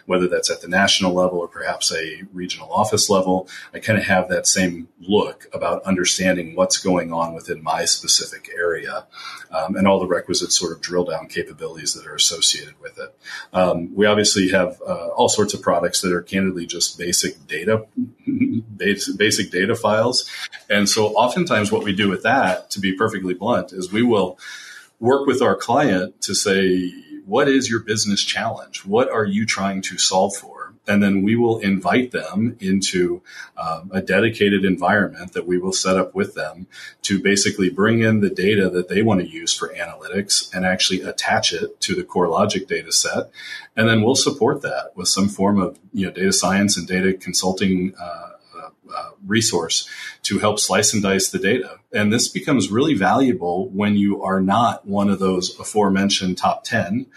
whether 0.06 0.28
that's 0.28 0.49
at 0.49 0.62
the 0.62 0.67
national 0.67 1.13
level 1.13 1.39
or 1.39 1.47
perhaps 1.47 1.91
a 1.91 2.23
regional 2.34 2.71
office 2.71 3.10
level, 3.10 3.47
I 3.73 3.80
kind 3.80 3.99
of 3.99 4.06
have 4.06 4.30
that 4.30 4.47
same 4.47 4.88
look 5.02 5.47
about 5.54 5.84
understanding 5.84 6.56
what's 6.56 6.78
going 6.78 7.13
on 7.13 7.34
within 7.34 7.63
my 7.63 7.86
specific 7.86 8.49
area 8.56 9.06
um, 9.52 9.75
and 9.75 9.88
all 9.88 9.99
the 9.99 10.08
requisite 10.08 10.52
sort 10.52 10.71
of 10.71 10.82
drill 10.82 11.06
down 11.06 11.28
capabilities 11.28 11.93
that 11.93 12.06
are 12.06 12.15
associated 12.15 12.75
with 12.82 12.97
it. 12.97 13.15
Um, 13.54 13.95
we 13.95 14.06
obviously 14.06 14.49
have 14.49 14.82
uh, 14.86 15.08
all 15.10 15.30
sorts 15.30 15.54
of 15.54 15.62
products 15.62 16.02
that 16.02 16.12
are 16.12 16.21
candidly 16.21 16.65
just 16.65 16.97
basic 16.97 17.47
data, 17.47 17.86
basic 18.78 19.52
data 19.52 19.75
files. 19.75 20.30
And 20.69 20.88
so 20.88 21.08
oftentimes 21.10 21.71
what 21.71 21.84
we 21.84 21.93
do 21.93 22.10
with 22.10 22.23
that, 22.23 22.69
to 22.71 22.80
be 22.80 22.93
perfectly 22.93 23.34
blunt, 23.34 23.73
is 23.73 23.91
we 23.91 24.04
will 24.04 24.38
work 24.99 25.25
with 25.25 25.41
our 25.41 25.56
client 25.56 26.21
to 26.21 26.36
say, 26.36 26.93
what 27.30 27.48
is 27.48 27.70
your 27.70 27.80
business 27.80 28.24
challenge? 28.24 28.86
What 28.86 29.10
are 29.10 29.26
you 29.26 29.46
trying 29.46 29.82
to 29.84 29.98
solve 29.98 30.36
for? 30.36 30.60
and 30.89 31.04
then 31.04 31.22
we 31.22 31.36
will 31.36 31.60
invite 31.60 32.12
them 32.12 32.58
into 32.60 33.22
um, 33.58 33.92
a 33.94 34.02
dedicated 34.02 34.65
environment 34.65 35.34
that 35.34 35.46
we 35.46 35.60
will 35.60 35.72
set 35.72 35.98
up 35.98 36.15
with 36.15 36.34
them 36.34 36.65
to 37.04 37.22
basically 37.22 37.70
bring 37.70 38.02
in 38.02 38.22
the 38.22 38.30
data 38.30 38.70
that 38.72 38.89
they 38.89 39.04
want 39.04 39.22
to 39.22 39.30
use 39.30 39.54
for 39.54 39.70
analytics 39.76 40.54
and 40.54 40.65
actually 40.65 41.02
attach 41.02 41.54
it 41.54 41.80
to 41.80 41.94
the 41.94 42.04
CoreLogic 42.04 42.68
data 42.68 42.92
set. 42.92 43.30
And 43.76 43.88
then 43.88 44.02
we'll 44.02 44.15
support 44.15 44.63
that 44.63 44.92
with 44.96 45.08
some 45.08 45.30
form 45.30 45.62
of 45.62 45.78
you 45.94 46.08
know 46.08 46.12
data 46.12 46.34
science 46.34 46.76
and 46.76 46.88
data 46.88 47.13
consulting 47.13 47.94
uh, 48.02 48.29
uh, 48.95 49.12
resource 49.25 49.89
to 50.23 50.39
help 50.39 50.60
slice 50.60 50.93
and 50.93 51.04
dice 51.04 51.30
the 51.30 51.39
data. 51.39 51.80
And 51.91 52.13
this 52.13 52.28
becomes 52.28 52.69
really 52.69 52.93
valuable 52.93 53.69
when 53.69 53.95
you 53.95 54.21
are 54.23 54.41
not 54.41 54.86
one 54.86 55.10
of 55.10 55.19
those 55.19 55.60
aforementioned 55.60 56.38
top 56.38 56.63
10 56.63 57.08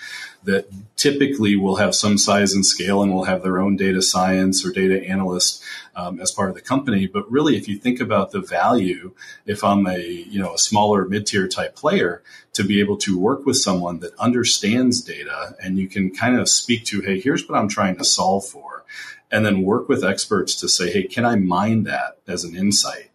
that 0.45 0.67
typically 0.97 1.57
will 1.57 1.77
have 1.77 1.95
some 1.95 2.19
size 2.19 2.53
and 2.53 2.65
scale 2.65 3.03
and 3.03 3.13
will 3.13 3.25
have 3.25 3.43
their 3.43 3.61
own 3.61 3.77
data 3.77 4.03
science 4.03 4.65
or 4.65 4.73
data 4.73 5.07
analyst 5.07 5.63
um, 5.95 6.21
as 6.21 6.31
part 6.31 6.49
of 6.49 6.55
the 6.55 6.61
company. 6.61 7.07
But 7.07 7.31
really, 7.31 7.57
if 7.57 7.69
you 7.69 7.77
think 7.77 8.01
about 8.01 8.33
the 8.33 8.41
value, 8.41 9.13
if 9.47 9.63
I'm 9.63 9.87
a 9.87 10.01
you 10.01 10.41
know 10.41 10.55
a 10.55 10.59
smaller 10.59 11.05
mid 11.07 11.27
tier 11.27 11.47
type 11.47 11.77
player, 11.77 12.23
to 12.55 12.65
be 12.65 12.81
able 12.81 12.97
to 12.99 13.19
work 13.19 13.47
with 13.47 13.57
someone 13.57 14.01
that 14.01 14.19
understands 14.19 15.01
data 15.01 15.57
and 15.63 15.79
you 15.79 15.89
can 15.89 16.11
kind 16.15 16.39
of 16.39 16.49
speak 16.49 16.85
to, 16.87 17.01
hey, 17.01 17.21
here's 17.21 17.49
what 17.49 17.59
I'm 17.59 17.69
trying 17.69 17.97
to 17.97 18.05
solve 18.05 18.47
for 18.47 18.85
and 19.33 19.45
then 19.47 19.63
work 19.63 19.89
with 19.89 20.05
experts 20.05 20.55
to 20.57 20.69
say, 20.69 20.93
hey, 20.93 21.05
can 21.05 21.25
I 21.25 21.37
mine 21.37 21.85
that 21.85 22.19
as 22.29 22.45
an 22.45 22.55
insight? 22.55 23.12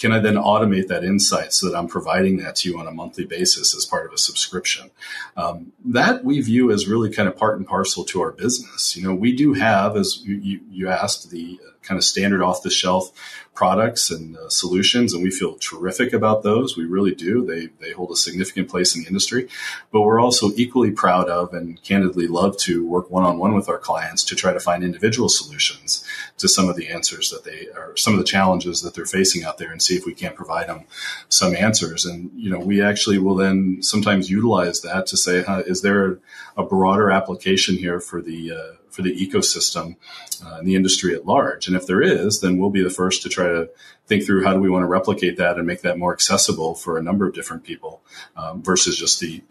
Can 0.00 0.12
I 0.12 0.18
then 0.18 0.36
automate 0.36 0.88
that 0.88 1.04
insight 1.04 1.52
so 1.52 1.68
that 1.68 1.76
I'm 1.76 1.86
providing 1.86 2.38
that 2.38 2.56
to 2.56 2.70
you 2.70 2.78
on 2.78 2.86
a 2.86 2.90
monthly 2.90 3.26
basis 3.26 3.74
as 3.76 3.84
part 3.84 4.06
of 4.06 4.12
a 4.14 4.18
subscription? 4.18 4.90
Um, 5.36 5.72
that 5.84 6.24
we 6.24 6.40
view 6.40 6.72
as 6.72 6.88
really 6.88 7.12
kind 7.12 7.28
of 7.28 7.36
part 7.36 7.58
and 7.58 7.66
parcel 7.66 8.04
to 8.06 8.22
our 8.22 8.32
business. 8.32 8.96
You 8.96 9.06
know, 9.06 9.14
we 9.14 9.36
do 9.36 9.52
have, 9.52 9.96
as 9.96 10.22
you, 10.24 10.60
you 10.70 10.88
asked, 10.88 11.30
the 11.30 11.60
kind 11.82 11.98
of 11.98 12.04
standard 12.04 12.42
off 12.42 12.62
the 12.62 12.70
shelf 12.70 13.10
products 13.54 14.10
and 14.10 14.36
uh, 14.36 14.48
solutions, 14.48 15.12
and 15.12 15.22
we 15.22 15.30
feel 15.30 15.56
terrific 15.56 16.12
about 16.12 16.42
those. 16.42 16.76
We 16.76 16.84
really 16.84 17.14
do. 17.14 17.44
They 17.44 17.68
they 17.84 17.92
hold 17.92 18.10
a 18.10 18.16
significant 18.16 18.70
place 18.70 18.94
in 18.94 19.02
the 19.02 19.08
industry, 19.08 19.48
but 19.92 20.02
we're 20.02 20.20
also 20.20 20.50
equally 20.56 20.90
proud 20.90 21.28
of 21.28 21.52
and 21.52 21.82
candidly 21.82 22.26
love 22.26 22.56
to 22.58 22.86
work 22.86 23.10
one 23.10 23.24
on 23.24 23.38
one 23.38 23.54
with 23.54 23.68
our 23.68 23.78
clients 23.78 24.24
to 24.24 24.36
try 24.36 24.52
to 24.52 24.60
find 24.60 24.82
individual 24.82 25.28
solutions 25.28 26.04
to 26.40 26.48
some 26.48 26.68
of 26.68 26.76
the 26.76 26.88
answers 26.88 27.30
that 27.30 27.44
they 27.44 27.68
are, 27.76 27.96
some 27.96 28.14
of 28.14 28.18
the 28.18 28.24
challenges 28.24 28.82
that 28.82 28.94
they're 28.94 29.06
facing 29.06 29.44
out 29.44 29.58
there, 29.58 29.70
and 29.70 29.82
see 29.82 29.94
if 29.94 30.06
we 30.06 30.14
can't 30.14 30.34
provide 30.34 30.68
them 30.68 30.84
some 31.28 31.54
answers. 31.54 32.04
And 32.04 32.30
you 32.34 32.50
know, 32.50 32.58
we 32.58 32.82
actually 32.82 33.18
will 33.18 33.36
then 33.36 33.82
sometimes 33.82 34.30
utilize 34.30 34.80
that 34.82 35.06
to 35.08 35.16
say, 35.16 35.42
huh, 35.42 35.62
is 35.66 35.82
there 35.82 36.18
a 36.56 36.64
broader 36.64 37.10
application 37.10 37.76
here 37.76 38.00
for 38.00 38.20
the 38.20 38.52
uh, 38.52 38.76
for 38.90 39.02
the 39.02 39.14
ecosystem 39.14 39.96
uh, 40.44 40.56
and 40.56 40.66
the 40.66 40.74
industry 40.74 41.14
at 41.14 41.26
large. 41.26 41.66
And 41.66 41.76
if 41.76 41.86
there 41.86 42.02
is, 42.02 42.40
then 42.40 42.58
we'll 42.58 42.70
be 42.70 42.82
the 42.82 42.90
first 42.90 43.22
to 43.22 43.28
try 43.28 43.46
to 43.46 43.70
think 44.06 44.24
through 44.24 44.44
how 44.44 44.52
do 44.52 44.60
we 44.60 44.68
want 44.68 44.82
to 44.82 44.88
replicate 44.88 45.36
that 45.36 45.56
and 45.56 45.66
make 45.66 45.82
that 45.82 45.98
more 45.98 46.12
accessible 46.12 46.74
for 46.74 46.98
a 46.98 47.02
number 47.02 47.26
of 47.26 47.34
different 47.34 47.62
people 47.62 48.02
um, 48.36 48.62
versus 48.62 48.98
just 48.98 49.20
the 49.20 49.42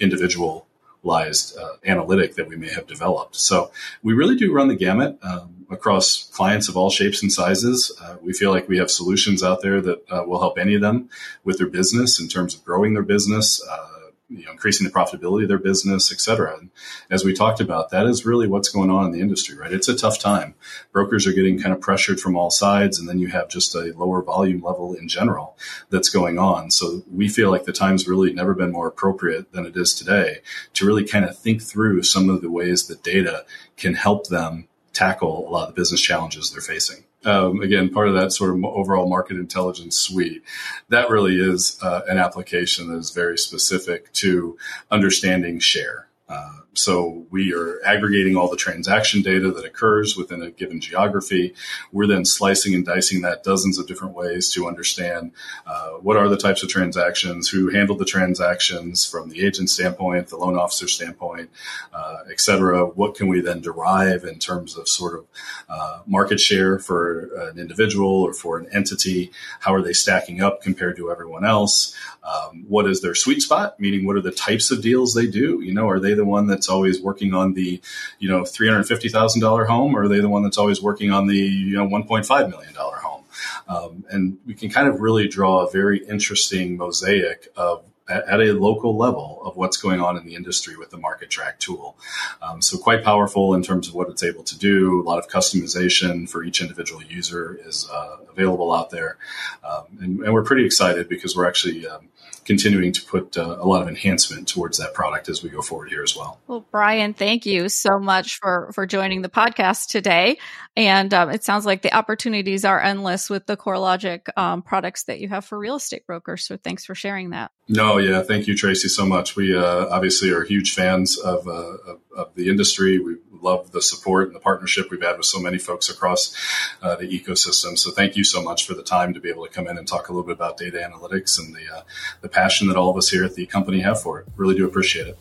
uh, 1.57 1.77
analytic 1.85 2.35
that 2.35 2.47
we 2.47 2.55
may 2.55 2.69
have 2.69 2.87
developed. 2.87 3.35
So 3.35 3.71
we 4.03 4.13
really 4.13 4.35
do 4.35 4.53
run 4.53 4.67
the 4.67 4.75
gamut 4.75 5.17
um, 5.23 5.65
across 5.69 6.29
clients 6.33 6.67
of 6.67 6.75
all 6.75 6.89
shapes 6.89 7.21
and 7.21 7.31
sizes. 7.31 7.91
Uh, 8.01 8.17
we 8.21 8.33
feel 8.33 8.51
like 8.51 8.67
we 8.67 8.77
have 8.77 8.91
solutions 8.91 9.43
out 9.43 9.61
there 9.61 9.81
that 9.81 10.11
uh, 10.11 10.23
will 10.25 10.39
help 10.39 10.57
any 10.57 10.75
of 10.75 10.81
them 10.81 11.09
with 11.43 11.57
their 11.57 11.67
business 11.67 12.19
in 12.19 12.27
terms 12.27 12.55
of 12.55 12.63
growing 12.65 12.93
their 12.93 13.03
business 13.03 13.65
uh, 13.69 13.98
you 14.29 14.45
know, 14.45 14.51
increasing 14.51 14.85
the 14.85 14.93
profitability 14.93 15.43
of 15.43 15.49
their 15.49 15.57
business, 15.57 16.11
et 16.11 16.19
cetera. 16.19 16.57
And 16.57 16.69
as 17.09 17.25
we 17.25 17.33
talked 17.33 17.59
about, 17.59 17.89
that 17.89 18.05
is 18.05 18.25
really 18.25 18.47
what's 18.47 18.69
going 18.69 18.89
on 18.89 19.05
in 19.05 19.11
the 19.11 19.21
industry, 19.21 19.57
right? 19.57 19.71
It's 19.71 19.87
a 19.87 19.97
tough 19.97 20.19
time. 20.19 20.53
Brokers 20.91 21.25
are 21.25 21.33
getting 21.33 21.59
kind 21.59 21.73
of 21.73 21.81
pressured 21.81 22.19
from 22.19 22.37
all 22.37 22.51
sides, 22.51 22.99
and 22.99 23.09
then 23.09 23.19
you 23.19 23.27
have 23.27 23.49
just 23.49 23.73
a 23.75 23.93
lower 23.97 24.21
volume 24.21 24.61
level 24.61 24.93
in 24.93 25.07
general 25.07 25.57
that's 25.89 26.09
going 26.09 26.37
on. 26.37 26.71
So 26.71 27.03
we 27.11 27.27
feel 27.27 27.49
like 27.49 27.65
the 27.65 27.73
time's 27.73 28.07
really 28.07 28.31
never 28.31 28.53
been 28.53 28.71
more 28.71 28.87
appropriate 28.87 29.51
than 29.51 29.65
it 29.65 29.75
is 29.75 29.93
today 29.93 30.37
to 30.73 30.85
really 30.85 31.05
kind 31.05 31.25
of 31.25 31.37
think 31.37 31.61
through 31.61 32.03
some 32.03 32.29
of 32.29 32.41
the 32.41 32.51
ways 32.51 32.87
that 32.87 33.03
data 33.03 33.45
can 33.77 33.95
help 33.95 34.27
them 34.27 34.67
tackle 34.93 35.47
a 35.47 35.49
lot 35.49 35.69
of 35.69 35.75
the 35.75 35.79
business 35.79 36.01
challenges 36.01 36.51
they're 36.51 36.61
facing 36.61 37.03
um, 37.25 37.61
again, 37.61 37.89
part 37.89 38.07
of 38.07 38.13
that 38.13 38.31
sort 38.31 38.51
of 38.51 38.63
overall 38.63 39.09
market 39.09 39.37
intelligence 39.37 39.97
suite, 39.97 40.43
that 40.89 41.09
really 41.09 41.37
is 41.39 41.77
uh, 41.81 42.01
an 42.07 42.17
application 42.17 42.89
that 42.89 42.97
is 42.97 43.11
very 43.11 43.37
specific 43.37 44.11
to 44.13 44.57
understanding 44.89 45.59
share. 45.59 46.07
Uh, 46.27 46.59
so 46.73 47.25
we 47.29 47.53
are 47.53 47.79
aggregating 47.85 48.37
all 48.37 48.49
the 48.49 48.55
transaction 48.55 49.21
data 49.21 49.51
that 49.51 49.65
occurs 49.65 50.15
within 50.15 50.41
a 50.41 50.51
given 50.51 50.79
geography. 50.79 51.53
We're 51.91 52.07
then 52.07 52.25
slicing 52.25 52.75
and 52.75 52.85
dicing 52.85 53.21
that 53.21 53.43
dozens 53.43 53.79
of 53.79 53.87
different 53.87 54.15
ways 54.15 54.49
to 54.53 54.67
understand 54.67 55.31
uh, 55.65 55.89
what 56.01 56.17
are 56.17 56.29
the 56.29 56.37
types 56.37 56.63
of 56.63 56.69
transactions, 56.69 57.49
who 57.49 57.69
handled 57.69 57.99
the 57.99 58.05
transactions 58.05 59.05
from 59.05 59.29
the 59.29 59.45
agent 59.45 59.69
standpoint, 59.69 60.27
the 60.27 60.37
loan 60.37 60.57
officer 60.57 60.87
standpoint, 60.87 61.49
uh, 61.93 62.17
et 62.31 62.39
cetera. 62.39 62.85
What 62.85 63.15
can 63.15 63.27
we 63.27 63.41
then 63.41 63.61
derive 63.61 64.23
in 64.23 64.39
terms 64.39 64.77
of 64.77 64.87
sort 64.87 65.15
of 65.19 65.25
uh, 65.67 65.99
market 66.05 66.39
share 66.39 66.79
for 66.79 67.49
an 67.49 67.59
individual 67.59 68.23
or 68.23 68.33
for 68.33 68.57
an 68.57 68.67
entity? 68.71 69.31
How 69.59 69.73
are 69.73 69.81
they 69.81 69.93
stacking 69.93 70.41
up 70.41 70.61
compared 70.61 70.97
to 70.97 71.11
everyone 71.11 71.45
else? 71.45 71.95
Um, 72.23 72.65
what 72.67 72.87
is 72.87 73.01
their 73.01 73.15
sweet 73.15 73.41
spot? 73.41 73.79
Meaning, 73.79 74.05
what 74.05 74.15
are 74.15 74.21
the 74.21 74.31
types 74.31 74.71
of 74.71 74.81
deals 74.81 75.13
they 75.13 75.27
do? 75.27 75.61
You 75.61 75.73
know, 75.73 75.89
are 75.89 75.99
they 75.99 76.13
the 76.13 76.25
one 76.25 76.47
that's 76.59 76.69
always 76.69 77.01
working 77.01 77.33
on 77.33 77.53
the, 77.53 77.81
you 78.19 78.27
know, 78.27 78.43
three 78.43 78.67
hundred 78.67 78.83
fifty 78.83 79.07
thousand 79.07 79.39
dollar 79.39 79.63
home, 79.63 79.95
or 79.95 80.03
are 80.03 80.07
they 80.09 80.19
the 80.19 80.27
one 80.27 80.43
that's 80.43 80.57
always 80.57 80.81
working 80.81 81.09
on 81.09 81.27
the, 81.27 81.37
you 81.37 81.77
know, 81.77 81.85
one 81.85 82.03
point 82.03 82.25
five 82.25 82.49
million 82.49 82.73
dollar 82.73 82.97
home? 82.97 83.23
Um, 83.69 84.03
and 84.09 84.37
we 84.45 84.53
can 84.53 84.69
kind 84.69 84.89
of 84.89 84.99
really 84.99 85.29
draw 85.29 85.65
a 85.65 85.71
very 85.71 86.05
interesting 86.05 86.75
mosaic 86.75 87.47
of 87.55 87.85
at, 88.09 88.41
a 88.41 88.53
local 88.53 88.97
level 88.97 89.39
of 89.45 89.55
what's 89.55 89.77
going 89.77 90.01
on 90.01 90.17
in 90.17 90.25
the 90.25 90.35
industry 90.35 90.75
with 90.75 90.89
the 90.89 90.97
market 90.97 91.29
track 91.29 91.59
tool. 91.59 91.95
Um, 92.41 92.59
so 92.59 92.77
quite 92.77 93.03
powerful 93.03 93.53
in 93.53 93.61
terms 93.61 93.87
of 93.87 93.93
what 93.93 94.09
it's 94.09 94.23
able 94.23 94.43
to 94.45 94.57
do. 94.57 94.99
A 94.99 95.03
lot 95.03 95.19
of 95.19 95.29
customization 95.29 96.27
for 96.27 96.43
each 96.43 96.59
individual 96.59 97.03
user 97.03 97.57
is 97.63 97.87
uh, 97.93 98.17
available 98.31 98.73
out 98.73 98.89
there, 98.89 99.17
um, 99.63 99.85
and, 100.01 100.19
and, 100.21 100.33
we're 100.33 100.43
pretty 100.43 100.65
excited 100.65 101.07
because 101.07 101.35
we're 101.35 101.47
actually 101.47 101.87
um, 101.87 102.09
continuing 102.45 102.91
to 102.91 103.05
put 103.05 103.37
uh, 103.37 103.57
a 103.59 103.65
lot 103.65 103.81
of 103.81 103.87
enhancement 103.87 104.47
towards 104.47 104.77
that 104.79 104.93
product 104.93 105.29
as 105.29 105.43
we 105.43 105.49
go 105.49 105.61
forward 105.61 105.89
here 105.89 106.03
as 106.03 106.15
well. 106.15 106.39
Well, 106.47 106.65
Brian, 106.71 107.13
thank 107.13 107.45
you 107.45 107.69
so 107.69 107.99
much 107.99 108.37
for 108.37 108.71
for 108.73 108.85
joining 108.85 109.21
the 109.21 109.29
podcast 109.29 109.89
today. 109.89 110.37
And 110.75 111.13
um, 111.13 111.29
it 111.29 111.43
sounds 111.43 111.65
like 111.65 111.81
the 111.81 111.93
opportunities 111.93 112.63
are 112.63 112.81
endless 112.81 113.29
with 113.29 113.45
the 113.45 113.57
CoreLogic 113.57 114.35
um, 114.37 114.61
products 114.61 115.03
that 115.03 115.19
you 115.19 115.27
have 115.29 115.45
for 115.45 115.59
real 115.59 115.75
estate 115.75 116.07
brokers. 116.07 116.45
So 116.45 116.57
thanks 116.57 116.85
for 116.85 116.95
sharing 116.95 117.31
that. 117.31 117.51
No, 117.67 117.97
yeah, 117.97 118.23
thank 118.23 118.47
you, 118.47 118.55
Tracey, 118.55 118.87
so 118.87 119.05
much. 119.05 119.35
We 119.35 119.55
uh, 119.55 119.87
obviously 119.89 120.31
are 120.31 120.43
huge 120.43 120.73
fans 120.73 121.17
of, 121.19 121.47
uh, 121.47 121.51
of, 121.51 121.99
of, 122.15 122.35
the 122.35 122.49
industry. 122.49 122.97
We 122.97 123.17
love 123.41 123.71
the 123.71 123.81
support 123.81 124.27
and 124.27 124.35
the 124.35 124.39
partnership 124.39 124.89
we've 124.89 125.01
had 125.01 125.17
with 125.17 125.25
so 125.25 125.39
many 125.39 125.57
folks 125.57 125.89
across 125.89 126.35
uh, 126.81 126.95
the 126.95 127.07
ecosystem. 127.07 127.77
So 127.77 127.91
thank 127.91 128.15
you 128.15 128.23
so 128.23 128.41
much 128.41 128.65
for 128.65 128.73
the 128.73 128.83
time 128.83 129.13
to 129.13 129.19
be 129.19 129.29
able 129.29 129.45
to 129.45 129.51
come 129.51 129.67
in 129.67 129.77
and 129.77 129.87
talk 129.87 130.09
a 130.09 130.13
little 130.13 130.27
bit 130.27 130.35
about 130.35 130.57
data 130.57 130.77
analytics 130.77 131.39
and 131.39 131.55
the 131.55 131.65
uh, 131.73 131.81
the 132.21 132.29
passion 132.29 132.67
that 132.67 132.77
all 132.77 132.89
of 132.89 132.97
us 132.97 133.09
here 133.09 133.23
at 133.23 133.35
the 133.35 133.45
company 133.45 133.79
have 133.79 134.01
for 134.01 134.19
it. 134.19 134.27
Really 134.35 134.55
do 134.55 134.65
appreciate 134.65 135.07
it. 135.07 135.17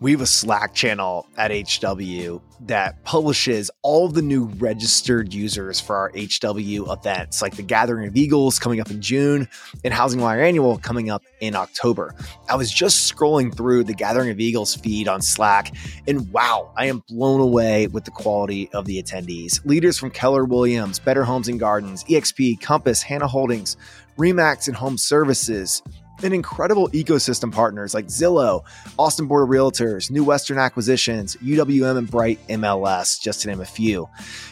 We 0.00 0.12
have 0.12 0.22
a 0.22 0.26
Slack 0.26 0.74
channel 0.74 1.26
at 1.36 1.50
HW 1.50 2.40
that 2.62 3.04
publishes 3.04 3.70
all 3.82 4.08
the 4.08 4.22
new 4.22 4.46
registered 4.56 5.34
users 5.34 5.78
for 5.78 5.94
our 5.94 6.10
HW 6.16 6.90
events, 6.90 7.42
like 7.42 7.56
the 7.56 7.62
Gathering 7.62 8.08
of 8.08 8.16
Eagles 8.16 8.58
coming 8.58 8.80
up 8.80 8.90
in 8.90 9.02
June 9.02 9.46
and 9.84 9.92
HousingWire 9.92 10.42
Annual 10.42 10.78
coming 10.78 11.10
up 11.10 11.22
in 11.40 11.54
October. 11.54 12.14
I 12.48 12.56
was 12.56 12.72
just 12.72 13.14
scrolling 13.14 13.54
through 13.54 13.84
the 13.84 13.92
Gathering 13.92 14.30
of 14.30 14.40
Eagles 14.40 14.74
feed 14.74 15.06
on 15.06 15.20
Slack, 15.20 15.74
and 16.08 16.32
wow, 16.32 16.72
I 16.78 16.86
am 16.86 17.02
blown 17.06 17.42
away 17.42 17.86
with 17.88 18.06
the 18.06 18.10
quality 18.10 18.70
of 18.72 18.86
the 18.86 19.02
attendees. 19.02 19.62
Leaders 19.66 19.98
from 19.98 20.12
Keller 20.12 20.46
Williams, 20.46 20.98
Better 20.98 21.24
Homes 21.24 21.48
and 21.48 21.60
Gardens, 21.60 22.04
EXP, 22.04 22.62
Compass, 22.62 23.02
Hanna 23.02 23.26
Holdings, 23.26 23.76
Remax 24.16 24.66
and 24.66 24.76
Home 24.76 24.96
Services, 24.96 25.82
and 26.22 26.34
incredible 26.34 26.88
ecosystem 26.90 27.52
partners 27.52 27.94
like 27.94 28.06
Zillow, 28.06 28.62
Austin 28.98 29.26
Board 29.26 29.44
of 29.44 29.48
Realtors, 29.48 30.10
New 30.10 30.24
Western 30.24 30.58
Acquisitions, 30.58 31.36
UWM, 31.36 31.98
and 31.98 32.10
Bright 32.10 32.38
MLS, 32.48 33.20
just 33.20 33.42
to 33.42 33.48
name 33.48 33.60
a 33.60 33.64
few. 33.64 34.08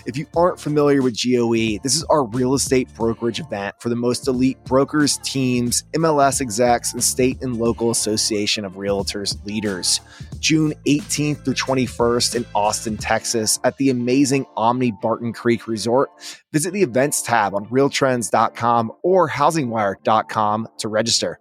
If 0.07 0.17
you 0.17 0.27
aren't 0.37 0.61
familiar 0.61 1.03
with 1.03 1.21
GOE, 1.21 1.79
this 1.83 1.97
is 1.97 2.05
our 2.05 2.25
real 2.25 2.55
estate 2.55 2.93
brokerage 2.95 3.41
event 3.41 3.75
for 3.79 3.89
the 3.89 3.97
most 3.97 4.29
elite 4.29 4.63
brokers, 4.65 5.19
teams, 5.19 5.85
MLS 5.95 6.41
execs, 6.41 6.93
and 6.93 7.03
state 7.03 7.43
and 7.43 7.57
local 7.59 7.91
association 7.91 8.65
of 8.65 8.75
realtors 8.75 9.45
leaders. 9.45 10.01
June 10.41 10.73
18th 10.87 11.45
through 11.45 11.55
21st 11.55 12.37
in 12.37 12.47
Austin, 12.55 12.97
Texas 12.97 13.59
at 13.65 13.77
the 13.77 13.91
amazing 13.91 14.47
Omni 14.57 14.93
Barton 15.03 15.33
Creek 15.33 15.67
Resort. 15.67 16.11
Visit 16.53 16.73
the 16.73 16.83
events 16.83 17.23
tab 17.23 17.55
on 17.55 17.67
realtrends.com 17.67 18.93
or 19.03 19.29
housingwire.com 19.29 20.69
to 20.79 20.89
register. 20.89 21.41